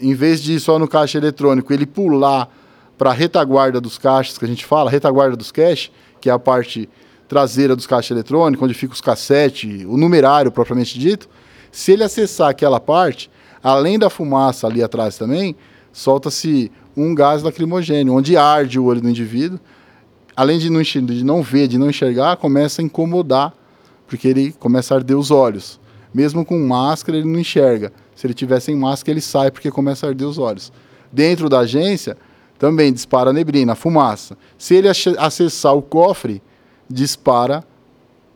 em 0.00 0.14
vez 0.14 0.42
de 0.42 0.54
ir 0.54 0.60
só 0.60 0.78
no 0.78 0.88
caixa 0.88 1.18
eletrônico, 1.18 1.72
ele 1.72 1.86
pular 1.86 2.50
para 2.96 3.10
a 3.10 3.12
retaguarda 3.12 3.80
dos 3.80 3.98
caixas, 3.98 4.38
que 4.38 4.44
a 4.44 4.48
gente 4.48 4.64
fala, 4.64 4.90
retaguarda 4.90 5.36
dos 5.36 5.50
cash, 5.50 5.90
que 6.20 6.30
é 6.30 6.32
a 6.32 6.38
parte 6.38 6.88
traseira 7.28 7.74
dos 7.74 7.86
caixas 7.86 8.10
eletrônicos, 8.10 8.64
onde 8.64 8.74
fica 8.74 8.92
os 8.92 9.00
cassetes, 9.00 9.84
o 9.84 9.96
numerário 9.96 10.52
propriamente 10.52 10.98
dito, 10.98 11.28
se 11.72 11.92
ele 11.92 12.04
acessar 12.04 12.50
aquela 12.50 12.78
parte, 12.78 13.30
além 13.62 13.98
da 13.98 14.08
fumaça 14.08 14.66
ali 14.66 14.82
atrás 14.82 15.18
também, 15.18 15.56
solta-se 15.92 16.70
um 16.96 17.14
gás 17.14 17.42
lacrimogênio, 17.42 18.14
onde 18.14 18.36
arde 18.36 18.78
o 18.78 18.84
olho 18.84 19.00
do 19.00 19.08
indivíduo. 19.08 19.58
Além 20.36 20.58
de 20.58 20.68
não, 20.68 20.82
de 20.82 21.24
não 21.24 21.42
ver, 21.42 21.68
de 21.68 21.78
não 21.78 21.88
enxergar, 21.88 22.36
começa 22.36 22.82
a 22.82 22.84
incomodar, 22.84 23.52
porque 24.06 24.28
ele 24.28 24.52
começa 24.52 24.94
a 24.94 24.98
arder 24.98 25.16
os 25.16 25.30
olhos. 25.30 25.80
Mesmo 26.12 26.44
com 26.44 26.58
máscara, 26.58 27.18
ele 27.18 27.26
não 27.26 27.38
enxerga. 27.38 27.92
Se 28.14 28.26
ele 28.26 28.34
tiver 28.34 28.60
sem 28.60 28.76
máscara, 28.76 29.12
ele 29.12 29.20
sai 29.20 29.50
porque 29.50 29.70
começa 29.70 30.06
a 30.06 30.10
arder 30.10 30.26
os 30.26 30.38
olhos. 30.38 30.72
Dentro 31.12 31.48
da 31.48 31.60
agência, 31.60 32.16
também 32.64 32.90
dispara 32.90 33.28
a 33.28 33.32
neblina, 33.34 33.74
a 33.74 33.76
fumaça. 33.76 34.38
Se 34.56 34.74
ele 34.74 34.88
acessar 34.88 35.76
o 35.76 35.82
cofre, 35.82 36.40
dispara 36.88 37.62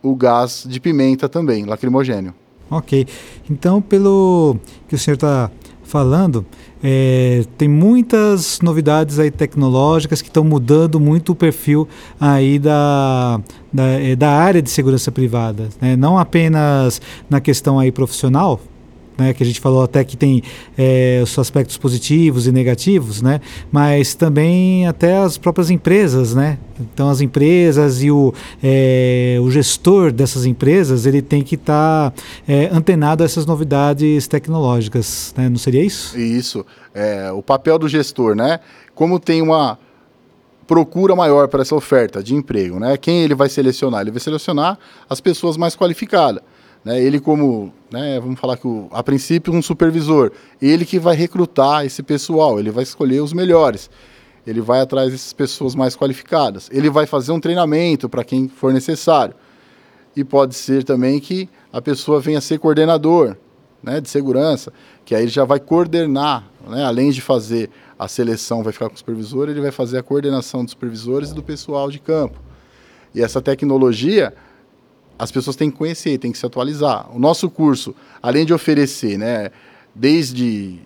o 0.03 0.15
gás 0.15 0.67
de 0.69 0.79
pimenta 0.79 1.27
também, 1.27 1.65
lacrimogênio. 1.65 2.35
Ok. 2.69 3.07
Então, 3.49 3.81
pelo 3.81 4.55
que 4.87 4.93
o 4.93 4.99
senhor 4.99 5.15
está 5.15 5.49
falando, 5.81 6.45
é, 6.83 7.43
tem 7.57 7.67
muitas 7.67 8.61
novidades 8.61 9.17
aí 9.17 9.31
tecnológicas 9.31 10.21
que 10.21 10.27
estão 10.29 10.43
mudando 10.43 10.99
muito 10.99 11.31
o 11.31 11.35
perfil 11.35 11.87
aí 12.19 12.59
da, 12.59 13.41
da, 13.73 13.83
é, 13.83 14.15
da 14.15 14.29
área 14.29 14.61
de 14.61 14.69
segurança 14.69 15.11
privada. 15.11 15.69
Né? 15.81 15.95
Não 15.95 16.19
apenas 16.19 17.01
na 17.27 17.41
questão 17.41 17.79
aí 17.79 17.91
profissional, 17.91 18.61
né, 19.19 19.33
que 19.33 19.43
a 19.43 19.45
gente 19.45 19.59
falou 19.59 19.83
até 19.83 20.03
que 20.03 20.17
tem 20.17 20.41
é, 20.77 21.19
os 21.23 21.37
aspectos 21.37 21.77
positivos 21.77 22.47
e 22.47 22.51
negativos, 22.51 23.21
né, 23.21 23.41
mas 23.71 24.15
também 24.15 24.87
até 24.87 25.17
as 25.17 25.37
próprias 25.37 25.69
empresas, 25.69 26.33
né? 26.33 26.57
Então 26.79 27.09
as 27.09 27.19
empresas 27.19 28.01
e 28.01 28.09
o, 28.09 28.33
é, 28.63 29.37
o 29.41 29.51
gestor 29.51 30.11
dessas 30.11 30.45
empresas 30.45 31.05
ele 31.05 31.21
tem 31.21 31.43
que 31.43 31.55
estar 31.55 32.11
tá, 32.11 32.23
é, 32.47 32.69
antenado 32.71 33.21
a 33.21 33.25
essas 33.25 33.45
novidades 33.45 34.27
tecnológicas, 34.27 35.33
né? 35.37 35.49
Não 35.49 35.57
seria 35.57 35.83
isso? 35.83 36.17
Isso. 36.17 36.65
É, 36.93 37.31
o 37.31 37.41
papel 37.41 37.77
do 37.77 37.87
gestor, 37.89 38.35
né? 38.35 38.59
Como 38.95 39.19
tem 39.19 39.41
uma 39.41 39.77
procura 40.69 41.15
maior 41.15 41.47
para 41.47 41.63
essa 41.63 41.75
oferta 41.75 42.21
de 42.21 42.35
emprego, 42.35 42.79
né? 42.79 42.95
Quem 42.95 43.23
ele 43.23 43.33
vai 43.33 43.49
selecionar? 43.49 44.01
Ele 44.01 44.11
vai 44.11 44.19
selecionar 44.19 44.77
as 45.09 45.19
pessoas 45.19 45.57
mais 45.57 45.75
qualificadas. 45.75 46.43
Né? 46.83 47.01
Ele 47.01 47.19
como, 47.19 47.73
né, 47.91 48.19
vamos 48.19 48.39
falar 48.39 48.57
que 48.57 48.67
o, 48.67 48.87
a 48.91 49.03
princípio 49.03 49.53
um 49.53 49.61
supervisor, 49.61 50.31
ele 50.61 50.85
que 50.85 50.99
vai 50.99 51.15
recrutar 51.15 51.85
esse 51.85 52.01
pessoal, 52.01 52.59
ele 52.59 52.71
vai 52.71 52.83
escolher 52.83 53.21
os 53.21 53.33
melhores. 53.33 53.89
Ele 54.47 54.61
vai 54.61 54.79
atrás 54.79 55.11
dessas 55.11 55.33
pessoas 55.33 55.75
mais 55.75 55.95
qualificadas. 55.95 56.69
Ele 56.71 56.89
vai 56.89 57.05
fazer 57.05 57.31
um 57.31 57.39
treinamento 57.39 58.09
para 58.09 58.23
quem 58.23 58.47
for 58.47 58.73
necessário. 58.73 59.35
E 60.15 60.23
pode 60.23 60.55
ser 60.55 60.83
também 60.83 61.19
que 61.19 61.47
a 61.71 61.81
pessoa 61.81 62.19
venha 62.19 62.39
a 62.39 62.41
ser 62.41 62.57
coordenador 62.57 63.37
né, 63.81 64.01
de 64.01 64.09
segurança, 64.09 64.73
que 65.05 65.15
aí 65.15 65.23
ele 65.23 65.31
já 65.31 65.45
vai 65.45 65.59
coordenar, 65.59 66.49
né, 66.67 66.83
além 66.83 67.11
de 67.11 67.21
fazer 67.21 67.69
a 67.97 68.07
seleção, 68.07 68.63
vai 68.63 68.73
ficar 68.73 68.89
com 68.89 68.95
o 68.95 68.97
supervisor, 68.97 69.49
ele 69.49 69.61
vai 69.61 69.71
fazer 69.71 69.97
a 69.97 70.03
coordenação 70.03 70.63
dos 70.63 70.71
supervisores 70.71 71.31
e 71.31 71.35
do 71.35 71.43
pessoal 71.43 71.89
de 71.89 71.99
campo. 71.99 72.39
E 73.13 73.21
essa 73.21 73.41
tecnologia, 73.41 74.33
as 75.19 75.31
pessoas 75.31 75.57
têm 75.57 75.69
que 75.69 75.77
conhecer, 75.77 76.17
têm 76.17 76.31
que 76.31 76.37
se 76.37 76.45
atualizar. 76.45 77.13
O 77.13 77.19
nosso 77.19 77.49
curso, 77.49 77.93
além 78.23 78.45
de 78.45 78.53
oferecer, 78.53 79.17
né, 79.17 79.51
desde 79.93 80.79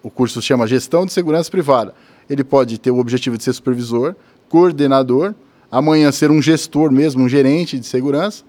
o 0.00 0.08
curso 0.08 0.40
chama 0.40 0.64
Gestão 0.64 1.04
de 1.04 1.12
Segurança 1.12 1.50
Privada, 1.50 1.92
ele 2.30 2.44
pode 2.44 2.78
ter 2.78 2.92
o 2.92 2.98
objetivo 2.98 3.36
de 3.36 3.42
ser 3.42 3.52
supervisor, 3.52 4.14
coordenador, 4.48 5.34
amanhã 5.70 6.12
ser 6.12 6.30
um 6.30 6.40
gestor 6.40 6.92
mesmo, 6.92 7.24
um 7.24 7.28
gerente 7.28 7.80
de 7.80 7.86
segurança, 7.86 8.44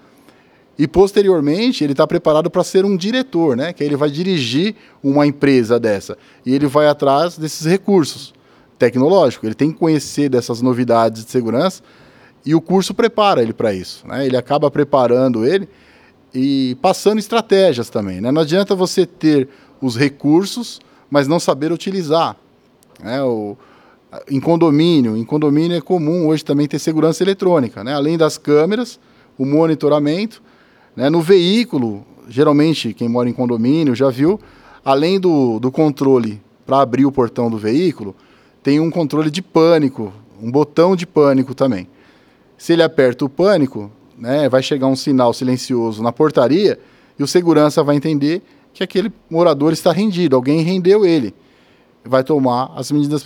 e 0.77 0.87
posteriormente 0.87 1.83
ele 1.83 1.93
está 1.93 2.05
preparado 2.05 2.49
para 2.49 2.63
ser 2.63 2.85
um 2.85 2.95
diretor, 2.95 3.57
né? 3.57 3.73
Que 3.73 3.83
ele 3.83 3.97
vai 3.97 4.09
dirigir 4.09 4.75
uma 5.03 5.27
empresa 5.27 5.77
dessa 5.77 6.17
e 6.45 6.53
ele 6.53 6.67
vai 6.67 6.87
atrás 6.87 7.37
desses 7.37 7.65
recursos 7.65 8.33
tecnológicos. 8.77 9.45
Ele 9.45 9.55
tem 9.55 9.71
que 9.73 9.77
conhecer 9.77 10.29
dessas 10.29 10.61
novidades 10.61 11.25
de 11.25 11.31
segurança 11.31 11.83
e 12.45 12.55
o 12.55 12.61
curso 12.61 12.93
prepara 12.93 13.41
ele 13.41 13.53
para 13.53 13.73
isso. 13.73 14.07
Né? 14.07 14.25
Ele 14.25 14.37
acaba 14.37 14.71
preparando 14.71 15.45
ele 15.45 15.67
e 16.33 16.77
passando 16.81 17.19
estratégias 17.19 17.89
também. 17.89 18.21
Né? 18.21 18.31
Não 18.31 18.41
adianta 18.41 18.75
você 18.75 19.05
ter 19.05 19.47
os 19.81 19.95
recursos, 19.95 20.79
mas 21.09 21.27
não 21.27 21.39
saber 21.39 21.71
utilizar. 21.71 22.35
Né? 23.01 23.21
O, 23.23 23.57
em 24.29 24.39
condomínio, 24.39 25.15
em 25.17 25.23
condomínio 25.23 25.77
é 25.77 25.81
comum 25.81 26.27
hoje 26.27 26.43
também 26.43 26.67
ter 26.67 26.79
segurança 26.79 27.23
eletrônica, 27.23 27.83
né? 27.83 27.93
além 27.93 28.17
das 28.17 28.37
câmeras, 28.37 28.99
o 29.37 29.45
monitoramento. 29.45 30.41
Né? 30.95 31.09
No 31.09 31.21
veículo, 31.21 32.05
geralmente 32.27 32.93
quem 32.93 33.09
mora 33.09 33.29
em 33.29 33.33
condomínio 33.33 33.95
já 33.95 34.09
viu, 34.09 34.39
além 34.83 35.19
do, 35.19 35.59
do 35.59 35.71
controle 35.71 36.41
para 36.65 36.81
abrir 36.81 37.05
o 37.05 37.11
portão 37.11 37.49
do 37.49 37.57
veículo, 37.57 38.15
tem 38.61 38.79
um 38.79 38.91
controle 38.91 39.31
de 39.31 39.41
pânico, 39.41 40.13
um 40.41 40.51
botão 40.51 40.95
de 40.95 41.05
pânico 41.05 41.55
também. 41.55 41.87
Se 42.59 42.73
ele 42.73 42.83
aperta 42.83 43.23
o 43.23 43.29
pânico, 43.29 43.89
né, 44.17 44.49
vai 44.49 44.61
chegar 44.61 44.85
um 44.87 44.95
sinal 44.95 45.33
silencioso 45.33 46.03
na 46.03 46.11
portaria 46.11 46.77
e 47.17 47.23
o 47.23 47.27
segurança 47.27 47.81
vai 47.81 47.95
entender 47.95 48.43
que 48.73 48.83
aquele 48.83 49.11
morador 49.29 49.71
está 49.71 49.93
rendido, 49.93 50.35
alguém 50.35 50.61
rendeu 50.61 51.05
ele. 51.05 51.33
Vai 52.03 52.21
tomar 52.21 52.73
as 52.75 52.91
medidas 52.91 53.25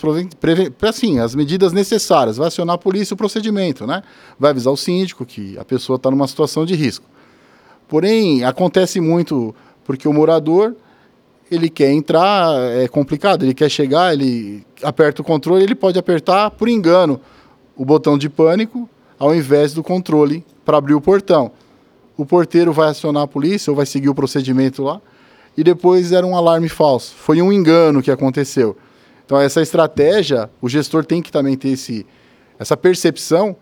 assim, 0.82 1.18
as 1.18 1.34
medidas 1.34 1.72
necessárias, 1.72 2.36
vai 2.36 2.46
acionar 2.46 2.76
a 2.76 2.78
polícia 2.78 3.14
o 3.14 3.16
procedimento, 3.16 3.84
né? 3.86 4.04
Vai 4.38 4.52
avisar 4.52 4.72
o 4.72 4.76
síndico 4.76 5.26
que 5.26 5.58
a 5.58 5.64
pessoa 5.64 5.96
está 5.96 6.12
numa 6.12 6.28
situação 6.28 6.64
de 6.64 6.76
risco. 6.76 7.04
Porém, 7.88 8.44
acontece 8.44 9.00
muito 9.00 9.52
porque 9.84 10.06
o 10.06 10.12
morador 10.12 10.76
ele 11.50 11.68
quer 11.68 11.90
entrar, 11.90 12.54
é 12.72 12.86
complicado, 12.86 13.44
ele 13.44 13.54
quer 13.54 13.68
chegar, 13.68 14.12
ele 14.12 14.64
aperta 14.80 15.22
o 15.22 15.24
controle, 15.24 15.64
ele 15.64 15.74
pode 15.74 15.98
apertar 15.98 16.50
por 16.52 16.68
engano 16.68 17.20
o 17.76 17.84
botão 17.84 18.16
de 18.16 18.28
pânico 18.28 18.88
ao 19.18 19.34
invés 19.34 19.72
do 19.72 19.82
controle 19.82 20.44
para 20.64 20.78
abrir 20.78 20.94
o 20.94 21.00
portão. 21.00 21.52
O 22.16 22.24
porteiro 22.24 22.72
vai 22.72 22.88
acionar 22.88 23.24
a 23.24 23.26
polícia 23.26 23.70
ou 23.70 23.76
vai 23.76 23.86
seguir 23.86 24.08
o 24.08 24.14
procedimento 24.14 24.82
lá 24.82 25.00
e 25.56 25.62
depois 25.62 26.12
era 26.12 26.26
um 26.26 26.36
alarme 26.36 26.68
falso. 26.68 27.14
Foi 27.14 27.40
um 27.40 27.52
engano 27.52 28.02
que 28.02 28.10
aconteceu. 28.10 28.76
Então 29.24 29.40
essa 29.40 29.62
estratégia, 29.62 30.50
o 30.60 30.68
gestor 30.68 31.04
tem 31.04 31.22
que 31.22 31.32
também 31.32 31.56
ter 31.56 31.70
esse, 31.70 32.06
essa 32.58 32.76
percepção 32.76 33.56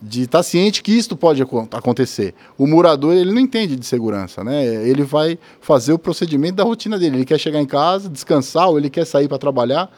de 0.00 0.22
estar 0.22 0.38
tá 0.38 0.42
ciente 0.42 0.82
que 0.82 0.92
isto 0.92 1.16
pode 1.16 1.42
acontecer. 1.42 2.34
O 2.56 2.66
morador 2.66 3.14
ele 3.14 3.32
não 3.32 3.40
entende 3.40 3.74
de 3.74 3.84
segurança, 3.84 4.44
né? 4.44 4.64
Ele 4.88 5.02
vai 5.02 5.38
fazer 5.60 5.92
o 5.92 5.98
procedimento 5.98 6.54
da 6.56 6.64
rotina 6.64 6.98
dele. 6.98 7.16
Ele 7.16 7.24
quer 7.24 7.38
chegar 7.38 7.60
em 7.60 7.66
casa, 7.66 8.08
descansar, 8.08 8.68
ou 8.68 8.78
ele 8.78 8.90
quer 8.90 9.04
sair 9.04 9.28
para 9.28 9.38
trabalhar 9.38 9.90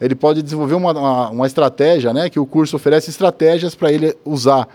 ele 0.00 0.14
pode 0.14 0.42
desenvolver 0.42 0.74
uma, 0.74 0.92
uma, 0.92 1.30
uma, 1.30 1.46
estratégia, 1.46 2.12
né, 2.12 2.28
que 2.28 2.38
o 2.38 2.46
curso 2.46 2.76
oferece 2.76 3.10
estratégias 3.10 3.74
para 3.74 3.92
ele 3.92 4.14
usar. 4.24 4.68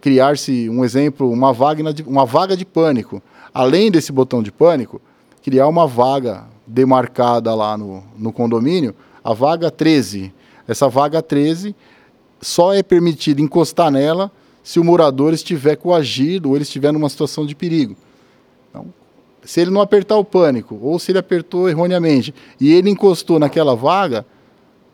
Criar-se, 0.00 0.68
um 0.68 0.84
exemplo, 0.84 1.30
uma 1.30 1.52
vaga, 1.52 1.92
de, 1.92 2.02
uma 2.02 2.26
vaga 2.26 2.56
de 2.56 2.64
pânico. 2.64 3.22
Além 3.54 3.90
desse 3.90 4.12
botão 4.12 4.42
de 4.42 4.50
pânico, 4.50 5.00
criar 5.42 5.68
uma 5.68 5.86
vaga 5.86 6.44
demarcada 6.66 7.54
lá 7.54 7.76
no, 7.76 8.02
no 8.18 8.32
condomínio, 8.32 8.94
a 9.22 9.32
vaga 9.32 9.70
13. 9.70 10.32
Essa 10.66 10.88
vaga 10.88 11.22
13, 11.22 11.74
só 12.40 12.72
é 12.74 12.82
permitido 12.82 13.40
encostar 13.40 13.90
nela 13.90 14.30
se 14.62 14.78
o 14.78 14.84
morador 14.84 15.32
estiver 15.32 15.76
coagido 15.76 16.50
ou 16.50 16.56
ele 16.56 16.62
estiver 16.62 16.92
numa 16.92 17.08
situação 17.08 17.46
de 17.46 17.54
perigo. 17.54 17.96
Se 19.44 19.60
ele 19.60 19.70
não 19.70 19.80
apertar 19.80 20.16
o 20.16 20.24
pânico, 20.24 20.78
ou 20.80 20.98
se 20.98 21.12
ele 21.12 21.18
apertou 21.18 21.68
erroneamente 21.68 22.34
e 22.60 22.72
ele 22.72 22.90
encostou 22.90 23.38
naquela 23.38 23.74
vaga, 23.74 24.24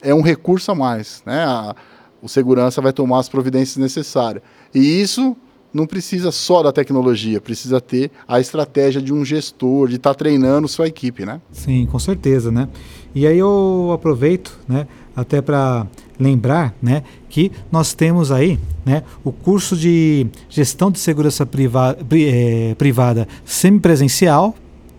é 0.00 0.14
um 0.14 0.23
recurso 0.23 0.71
a 0.71 0.75
mais. 0.75 1.23
Né? 1.26 1.45
A, 1.45 1.75
o 2.23 2.28
segurança 2.28 2.81
vai 2.81 2.93
tomar 2.93 3.21
as 3.21 3.28
providências 3.28 3.76
necessárias. 3.76 4.43
E 4.75 5.00
isso 5.00 5.37
não 5.73 5.87
precisa 5.87 6.33
só 6.33 6.62
da 6.62 6.73
tecnologia, 6.73 7.40
precisa 7.40 7.81
ter 7.81 8.11
a 8.26 8.40
estratégia 8.40 9.00
de 9.00 9.12
um 9.12 9.25
gestor, 9.25 9.88
de 9.88 9.97
estar 9.97 10.11
tá 10.11 10.19
treinando 10.19 10.67
sua 10.67 10.88
equipe, 10.88 11.25
né? 11.25 11.40
Sim, 11.52 11.87
com 11.87 11.99
certeza, 11.99 12.50
né? 12.50 12.69
E 13.14 13.26
aí 13.26 13.38
eu 13.38 13.90
aproveito, 13.93 14.59
né, 14.67 14.87
até 15.14 15.40
para 15.40 15.87
lembrar, 16.18 16.75
né, 16.82 17.02
que 17.28 17.52
nós 17.70 17.94
temos 17.94 18.32
aí, 18.32 18.58
né, 18.84 19.02
o 19.25 19.30
curso 19.30 19.76
de 19.76 20.26
gestão 20.48 20.90
de 20.90 20.98
segurança 20.98 21.46
privada, 21.46 21.98
é, 22.12 22.75
privada 22.76 23.28
semipresencial, 23.44 24.54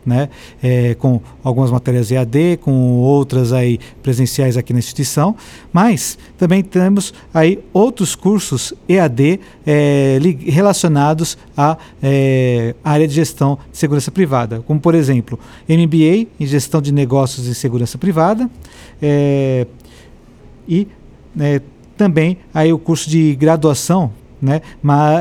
né, 0.06 0.30
é, 0.64 0.96
com 0.96 1.22
algumas 1.44 1.70
matérias 1.70 2.10
EAD, 2.10 2.58
com 2.62 2.72
outras 2.98 3.52
aí 3.52 3.80
presenciais 4.02 4.58
aqui 4.58 4.72
na 4.74 4.80
instituição, 4.80 5.36
mas 5.74 6.18
também 6.38 6.64
temos 6.64 7.14
aí 7.34 7.60
outros 7.74 8.16
cursos 8.16 8.74
EAD 8.88 9.40
é, 9.68 10.18
relacionados 10.46 11.38
à 11.56 11.78
é, 12.02 12.74
área 12.84 13.08
de 13.08 13.14
gestão 13.14 13.60
de 13.72 13.78
segurança 13.78 14.10
privada, 14.10 14.64
como 14.66 14.80
por 14.80 14.96
exemplo 14.96 15.38
MBA 15.68 16.28
em 16.40 16.46
gestão 16.46 16.82
de 16.82 16.92
negócios 16.92 17.46
e 17.46 17.54
segurança 17.54 17.98
privada 17.98 18.50
e 20.68 20.88
né, 21.36 21.62
também 21.98 22.38
aí 22.54 22.72
o 22.72 22.80
curso 22.80 23.10
de 23.10 23.36
graduação 23.36 24.12
né, 24.42 24.62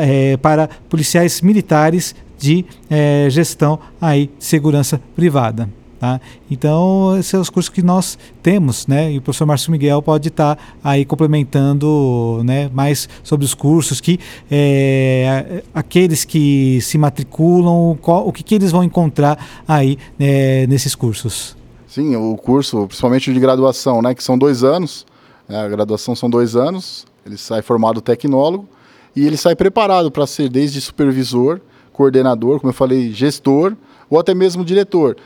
é, 0.03 0.37
para 0.37 0.69
policiais 0.89 1.41
militares 1.41 2.15
de 2.39 2.65
é, 2.89 3.27
gestão 3.31 3.79
aí 4.01 4.31
de 4.39 4.45
segurança 4.45 5.01
privada. 5.17 5.69
Tá? 5.99 6.21
Então, 6.49 7.17
esses 7.19 7.27
são 7.27 7.41
os 7.41 7.51
cursos 7.51 7.69
que 7.69 7.83
nós 7.83 8.17
temos, 8.41 8.87
né? 8.87 9.11
E 9.11 9.19
o 9.19 9.21
professor 9.21 9.47
Márcio 9.47 9.73
Miguel 9.73 10.01
pode 10.01 10.29
estar 10.29 10.55
tá 10.55 10.63
aí 10.85 11.05
complementando 11.05 12.41
né, 12.45 12.71
mais 12.73 13.09
sobre 13.25 13.45
os 13.45 13.53
cursos, 13.53 14.01
que 14.01 14.21
é, 14.49 15.65
aqueles 15.75 16.25
que 16.25 16.81
se 16.83 16.97
matriculam, 16.97 17.99
qual, 18.01 18.29
o 18.29 18.33
que, 18.33 18.45
que 18.45 18.55
eles 18.55 18.71
vão 18.71 18.85
encontrar 18.85 19.45
aí 19.67 19.99
é, 20.21 20.69
nesses 20.69 20.95
cursos. 20.95 21.57
Sim, 21.89 22.15
o 22.15 22.37
curso, 22.37 22.87
principalmente 22.87 23.33
de 23.35 23.41
graduação, 23.41 24.01
né? 24.01 24.15
Que 24.15 24.23
são 24.23 24.39
dois 24.39 24.63
anos. 24.63 25.05
Né, 25.49 25.59
a 25.59 25.69
graduação 25.69 26.15
são 26.15 26.29
dois 26.29 26.55
anos, 26.55 27.07
ele 27.25 27.39
sai 27.39 27.63
formado 27.63 28.01
tecnólogo 28.01 28.69
e 29.17 29.27
ele 29.27 29.37
sai 29.37 29.57
preparado 29.57 30.11
para 30.11 30.27
ser 30.27 30.49
desde 30.49 30.81
supervisor 30.81 31.61
coordenador, 31.93 32.61
como 32.61 32.71
eu 32.71 32.75
falei, 32.75 33.13
gestor 33.13 33.75
ou 34.09 34.19
até 34.21 34.35
mesmo 34.35 34.65
diretor. 34.65 35.17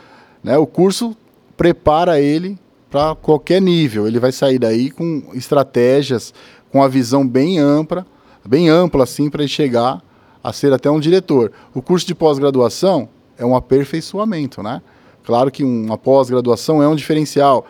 Né? 0.43 0.57
O 0.57 0.65
curso 0.65 1.15
prepara 1.55 2.19
ele 2.19 2.57
para 2.89 3.15
qualquer 3.15 3.61
nível. 3.61 4.07
Ele 4.07 4.19
vai 4.19 4.31
sair 4.31 4.57
daí 4.57 4.89
com 4.89 5.23
estratégias, 5.33 6.33
com 6.71 6.81
a 6.81 6.87
visão 6.87 7.27
bem 7.27 7.59
ampla, 7.59 8.05
bem 8.45 8.69
ampla 8.69 9.03
assim 9.03 9.29
para 9.29 9.45
chegar 9.47 10.01
a 10.43 10.51
ser 10.51 10.73
até 10.73 10.89
um 10.89 10.99
diretor. 10.99 11.51
O 11.73 11.81
curso 11.81 12.05
de 12.05 12.15
pós-graduação 12.15 13.07
é 13.37 13.45
um 13.45 13.55
aperfeiçoamento, 13.55 14.61
né? 14.61 14.81
Claro 15.23 15.49
que 15.49 15.63
uma 15.63 15.97
pós-graduação 15.97 16.83
é 16.83 16.87
um 16.87 16.95
diferencial. 16.95 17.65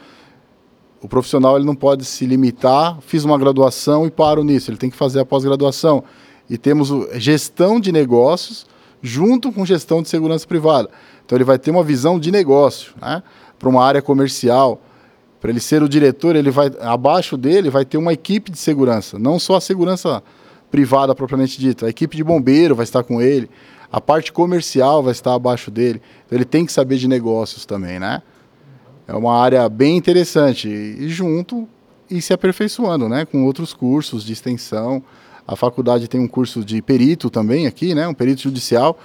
O 1.03 1.07
profissional 1.09 1.57
ele 1.57 1.65
não 1.65 1.75
pode 1.75 2.05
se 2.05 2.25
limitar, 2.25 2.97
fiz 3.01 3.25
uma 3.25 3.37
graduação 3.37 4.07
e 4.07 4.09
paro 4.09 4.41
nisso. 4.41 4.71
Ele 4.71 4.77
tem 4.77 4.89
que 4.89 4.95
fazer 4.95 5.19
a 5.19 5.25
pós-graduação. 5.25 6.01
E 6.49 6.57
temos 6.57 6.89
gestão 7.15 7.77
de 7.77 7.91
negócios 7.91 8.65
junto 9.01 9.51
com 9.51 9.65
gestão 9.65 10.01
de 10.01 10.07
segurança 10.07 10.47
privada. 10.47 10.89
Então 11.25 11.37
ele 11.37 11.43
vai 11.43 11.59
ter 11.59 11.71
uma 11.71 11.83
visão 11.83 12.17
de 12.17 12.31
negócio, 12.31 12.93
né? 13.01 13.21
Para 13.59 13.67
uma 13.67 13.83
área 13.83 14.01
comercial, 14.01 14.81
para 15.41 15.51
ele 15.51 15.59
ser 15.59 15.83
o 15.83 15.89
diretor, 15.89 16.37
ele 16.37 16.49
vai 16.49 16.71
abaixo 16.79 17.35
dele 17.35 17.69
vai 17.69 17.83
ter 17.83 17.97
uma 17.97 18.13
equipe 18.13 18.49
de 18.49 18.57
segurança, 18.57 19.19
não 19.19 19.37
só 19.37 19.57
a 19.57 19.61
segurança 19.61 20.23
privada 20.71 21.13
propriamente 21.13 21.59
dita, 21.59 21.85
a 21.85 21.89
equipe 21.89 22.15
de 22.15 22.23
bombeiro 22.23 22.75
vai 22.75 22.85
estar 22.85 23.03
com 23.03 23.21
ele, 23.21 23.49
a 23.91 23.99
parte 23.99 24.31
comercial 24.31 25.03
vai 25.03 25.11
estar 25.11 25.33
abaixo 25.33 25.69
dele. 25.69 26.01
Então 26.25 26.37
ele 26.37 26.45
tem 26.45 26.65
que 26.65 26.71
saber 26.71 26.95
de 26.95 27.09
negócios 27.09 27.65
também, 27.65 27.99
né? 27.99 28.21
É 29.13 29.15
uma 29.15 29.39
área 29.39 29.69
bem 29.69 29.95
interessante 29.95 30.67
e 30.67 31.07
junto 31.07 31.69
e 32.09 32.19
se 32.19 32.33
aperfeiçoando, 32.33 33.07
né, 33.07 33.25
com 33.25 33.45
outros 33.45 33.71
cursos 33.71 34.23
de 34.23 34.33
extensão. 34.33 35.03
A 35.47 35.55
faculdade 35.55 36.07
tem 36.07 36.19
um 36.19 36.27
curso 36.27 36.65
de 36.65 36.81
perito 36.81 37.29
também 37.29 37.67
aqui, 37.67 37.93
né? 37.93 38.07
Um 38.07 38.13
perito 38.13 38.41
judicial, 38.41 38.97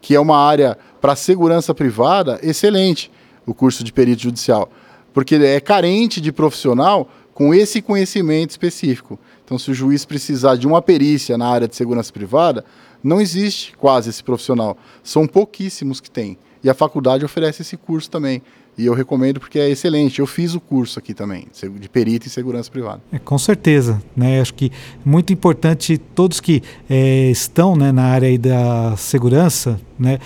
que 0.00 0.16
é 0.16 0.20
uma 0.20 0.36
área 0.36 0.76
para 1.00 1.14
segurança 1.14 1.72
privada 1.72 2.40
excelente, 2.42 3.08
o 3.46 3.54
curso 3.54 3.84
de 3.84 3.92
perito 3.92 4.22
judicial, 4.22 4.68
porque 5.14 5.36
é 5.36 5.60
carente 5.60 6.20
de 6.20 6.32
profissional 6.32 7.08
com 7.32 7.54
esse 7.54 7.80
conhecimento 7.80 8.50
específico. 8.50 9.16
Então, 9.44 9.56
se 9.60 9.70
o 9.70 9.74
juiz 9.74 10.04
precisar 10.04 10.56
de 10.56 10.66
uma 10.66 10.82
perícia 10.82 11.38
na 11.38 11.46
área 11.46 11.68
de 11.68 11.76
segurança 11.76 12.12
privada, 12.12 12.64
não 13.00 13.20
existe 13.20 13.76
quase 13.76 14.10
esse 14.10 14.24
profissional. 14.24 14.76
São 15.04 15.24
pouquíssimos 15.24 16.00
que 16.00 16.10
tem. 16.10 16.36
E 16.64 16.70
a 16.70 16.74
faculdade 16.74 17.24
oferece 17.24 17.62
esse 17.62 17.76
curso 17.76 18.10
também. 18.10 18.42
E 18.76 18.86
eu 18.86 18.94
recomendo 18.94 19.38
porque 19.38 19.58
é 19.58 19.68
excelente. 19.68 20.18
Eu 20.18 20.26
fiz 20.26 20.54
o 20.54 20.60
curso 20.60 20.98
aqui 20.98 21.12
também, 21.12 21.46
de 21.78 21.88
perito 21.88 22.26
em 22.26 22.30
segurança 22.30 22.70
privada. 22.70 23.02
É, 23.12 23.18
com 23.18 23.36
certeza. 23.36 24.02
Né? 24.16 24.40
Acho 24.40 24.54
que 24.54 24.72
muito 25.04 25.32
importante 25.32 25.98
todos 25.98 26.40
que 26.40 26.62
é, 26.88 27.30
estão 27.30 27.76
né, 27.76 27.92
na 27.92 28.04
área 28.04 28.38
da 28.38 28.96
segurança, 28.96 29.78
né, 29.98 30.18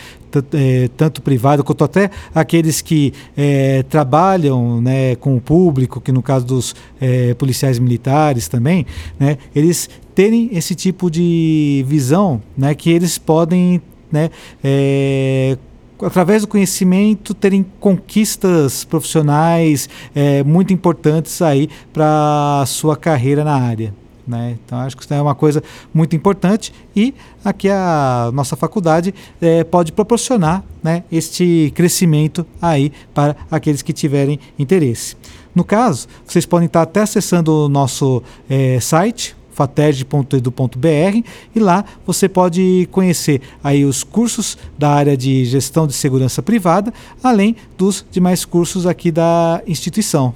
é, 0.52 0.88
tanto 0.96 1.22
privado 1.22 1.64
quanto 1.64 1.82
até 1.82 2.10
aqueles 2.34 2.80
que 2.80 3.12
é, 3.36 3.82
trabalham 3.84 4.80
né, 4.80 5.16
com 5.16 5.36
o 5.36 5.40
público, 5.40 6.00
que 6.00 6.12
no 6.12 6.22
caso 6.22 6.46
dos 6.46 6.74
é, 7.00 7.34
policiais 7.34 7.78
militares 7.78 8.46
também, 8.46 8.86
né, 9.18 9.38
eles 9.54 9.90
terem 10.14 10.50
esse 10.52 10.74
tipo 10.74 11.10
de 11.10 11.84
visão 11.88 12.40
né, 12.56 12.74
que 12.74 12.90
eles 12.90 13.18
podem 13.18 13.82
né, 14.10 14.30
é, 14.62 15.58
através 16.02 16.42
do 16.42 16.48
conhecimento, 16.48 17.34
terem 17.34 17.64
conquistas 17.80 18.84
profissionais 18.84 19.88
é, 20.14 20.42
muito 20.42 20.72
importantes 20.72 21.40
aí 21.40 21.68
para 21.92 22.60
a 22.62 22.66
sua 22.66 22.96
carreira 22.96 23.44
na 23.44 23.54
área. 23.54 23.94
Né? 24.26 24.56
Então 24.64 24.78
acho 24.78 24.96
que 24.96 25.04
isso 25.04 25.14
é 25.14 25.22
uma 25.22 25.36
coisa 25.36 25.62
muito 25.94 26.16
importante 26.16 26.72
e 26.96 27.14
aqui 27.44 27.70
a 27.70 28.30
nossa 28.34 28.56
faculdade 28.56 29.14
é, 29.40 29.62
pode 29.62 29.92
proporcionar 29.92 30.64
né, 30.82 31.04
este 31.12 31.72
crescimento 31.76 32.44
aí 32.60 32.92
para 33.14 33.36
aqueles 33.50 33.82
que 33.82 33.92
tiverem 33.92 34.40
interesse. 34.58 35.16
No 35.54 35.64
caso, 35.64 36.08
vocês 36.26 36.44
podem 36.44 36.66
estar 36.66 36.82
até 36.82 37.02
acessando 37.02 37.66
o 37.66 37.68
nosso 37.68 38.22
é, 38.50 38.80
site 38.80 39.36
fateg.edu.br 39.56 41.26
e 41.54 41.58
lá 41.58 41.82
você 42.06 42.28
pode 42.28 42.86
conhecer 42.92 43.40
aí 43.64 43.86
os 43.86 44.04
cursos 44.04 44.58
da 44.78 44.90
área 44.90 45.16
de 45.16 45.46
gestão 45.46 45.86
de 45.86 45.94
segurança 45.94 46.42
privada, 46.42 46.92
além 47.22 47.56
dos 47.78 48.04
demais 48.10 48.44
cursos 48.44 48.86
aqui 48.86 49.10
da 49.10 49.62
instituição. 49.66 50.34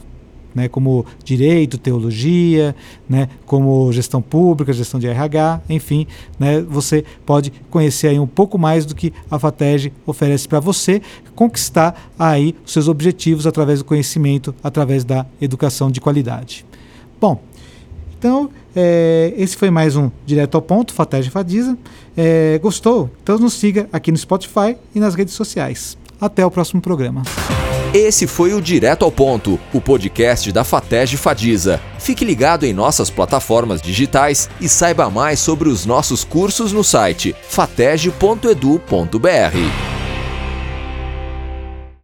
Né, 0.53 0.67
como 0.67 1.07
direito, 1.23 1.79
teologia, 1.79 2.75
né, 3.09 3.29
como 3.47 3.93
gestão 3.93 4.21
pública, 4.21 4.73
gestão 4.73 4.99
de 4.99 5.07
RH, 5.07 5.61
enfim, 5.69 6.09
né, 6.41 6.61
você 6.61 7.05
pode 7.25 7.53
conhecer 7.71 8.09
aí 8.09 8.19
um 8.19 8.27
pouco 8.27 8.59
mais 8.59 8.85
do 8.85 8.93
que 8.93 9.13
a 9.31 9.39
FATEG 9.39 9.93
oferece 10.05 10.49
para 10.49 10.59
você 10.59 11.01
conquistar 11.37 12.11
aí 12.19 12.57
os 12.67 12.73
seus 12.73 12.89
objetivos 12.89 13.47
através 13.47 13.79
do 13.79 13.85
conhecimento, 13.85 14.53
através 14.61 15.05
da 15.05 15.25
educação 15.41 15.89
de 15.89 16.01
qualidade. 16.01 16.67
Bom, 17.21 17.41
então, 18.19 18.51
é, 18.75 19.33
esse 19.37 19.57
foi 19.57 19.71
mais 19.71 19.97
um 19.97 20.11
Direto 20.25 20.55
ao 20.55 20.63
Ponto, 20.63 20.93
Fatege 20.93 21.31
Fadiza. 21.31 21.77
É, 22.17 22.59
gostou? 22.63 23.11
Então 23.23 23.39
nos 23.39 23.55
siga 23.55 23.89
aqui 23.93 24.11
no 24.11 24.19
Spotify 24.19 24.77
e 24.95 25.01
nas 25.01 25.15
redes 25.15 25.35
sociais. 25.35 25.97
Até 26.21 26.45
o 26.45 26.51
próximo 26.51 26.81
programa. 26.81 27.23
Esse 27.93 28.27
foi 28.27 28.55
o 28.55 28.61
Direto 28.61 29.05
ao 29.05 29.11
Ponto, 29.11 29.59
o 29.75 29.81
podcast 29.81 30.53
da 30.53 30.63
Fatege 30.63 31.17
Fadiza. 31.17 31.81
Fique 31.99 32.25
ligado 32.25 32.65
em 32.65 32.73
nossas 32.73 33.11
plataformas 33.11 33.83
digitais 33.83 34.49
e 34.61 34.69
saiba 34.69 35.11
mais 35.11 35.41
sobre 35.41 35.69
os 35.69 35.85
nossos 35.85 36.23
cursos 36.23 36.73
no 36.73 36.85
site 36.85 37.35
fatege.edu.br. 37.49 40.00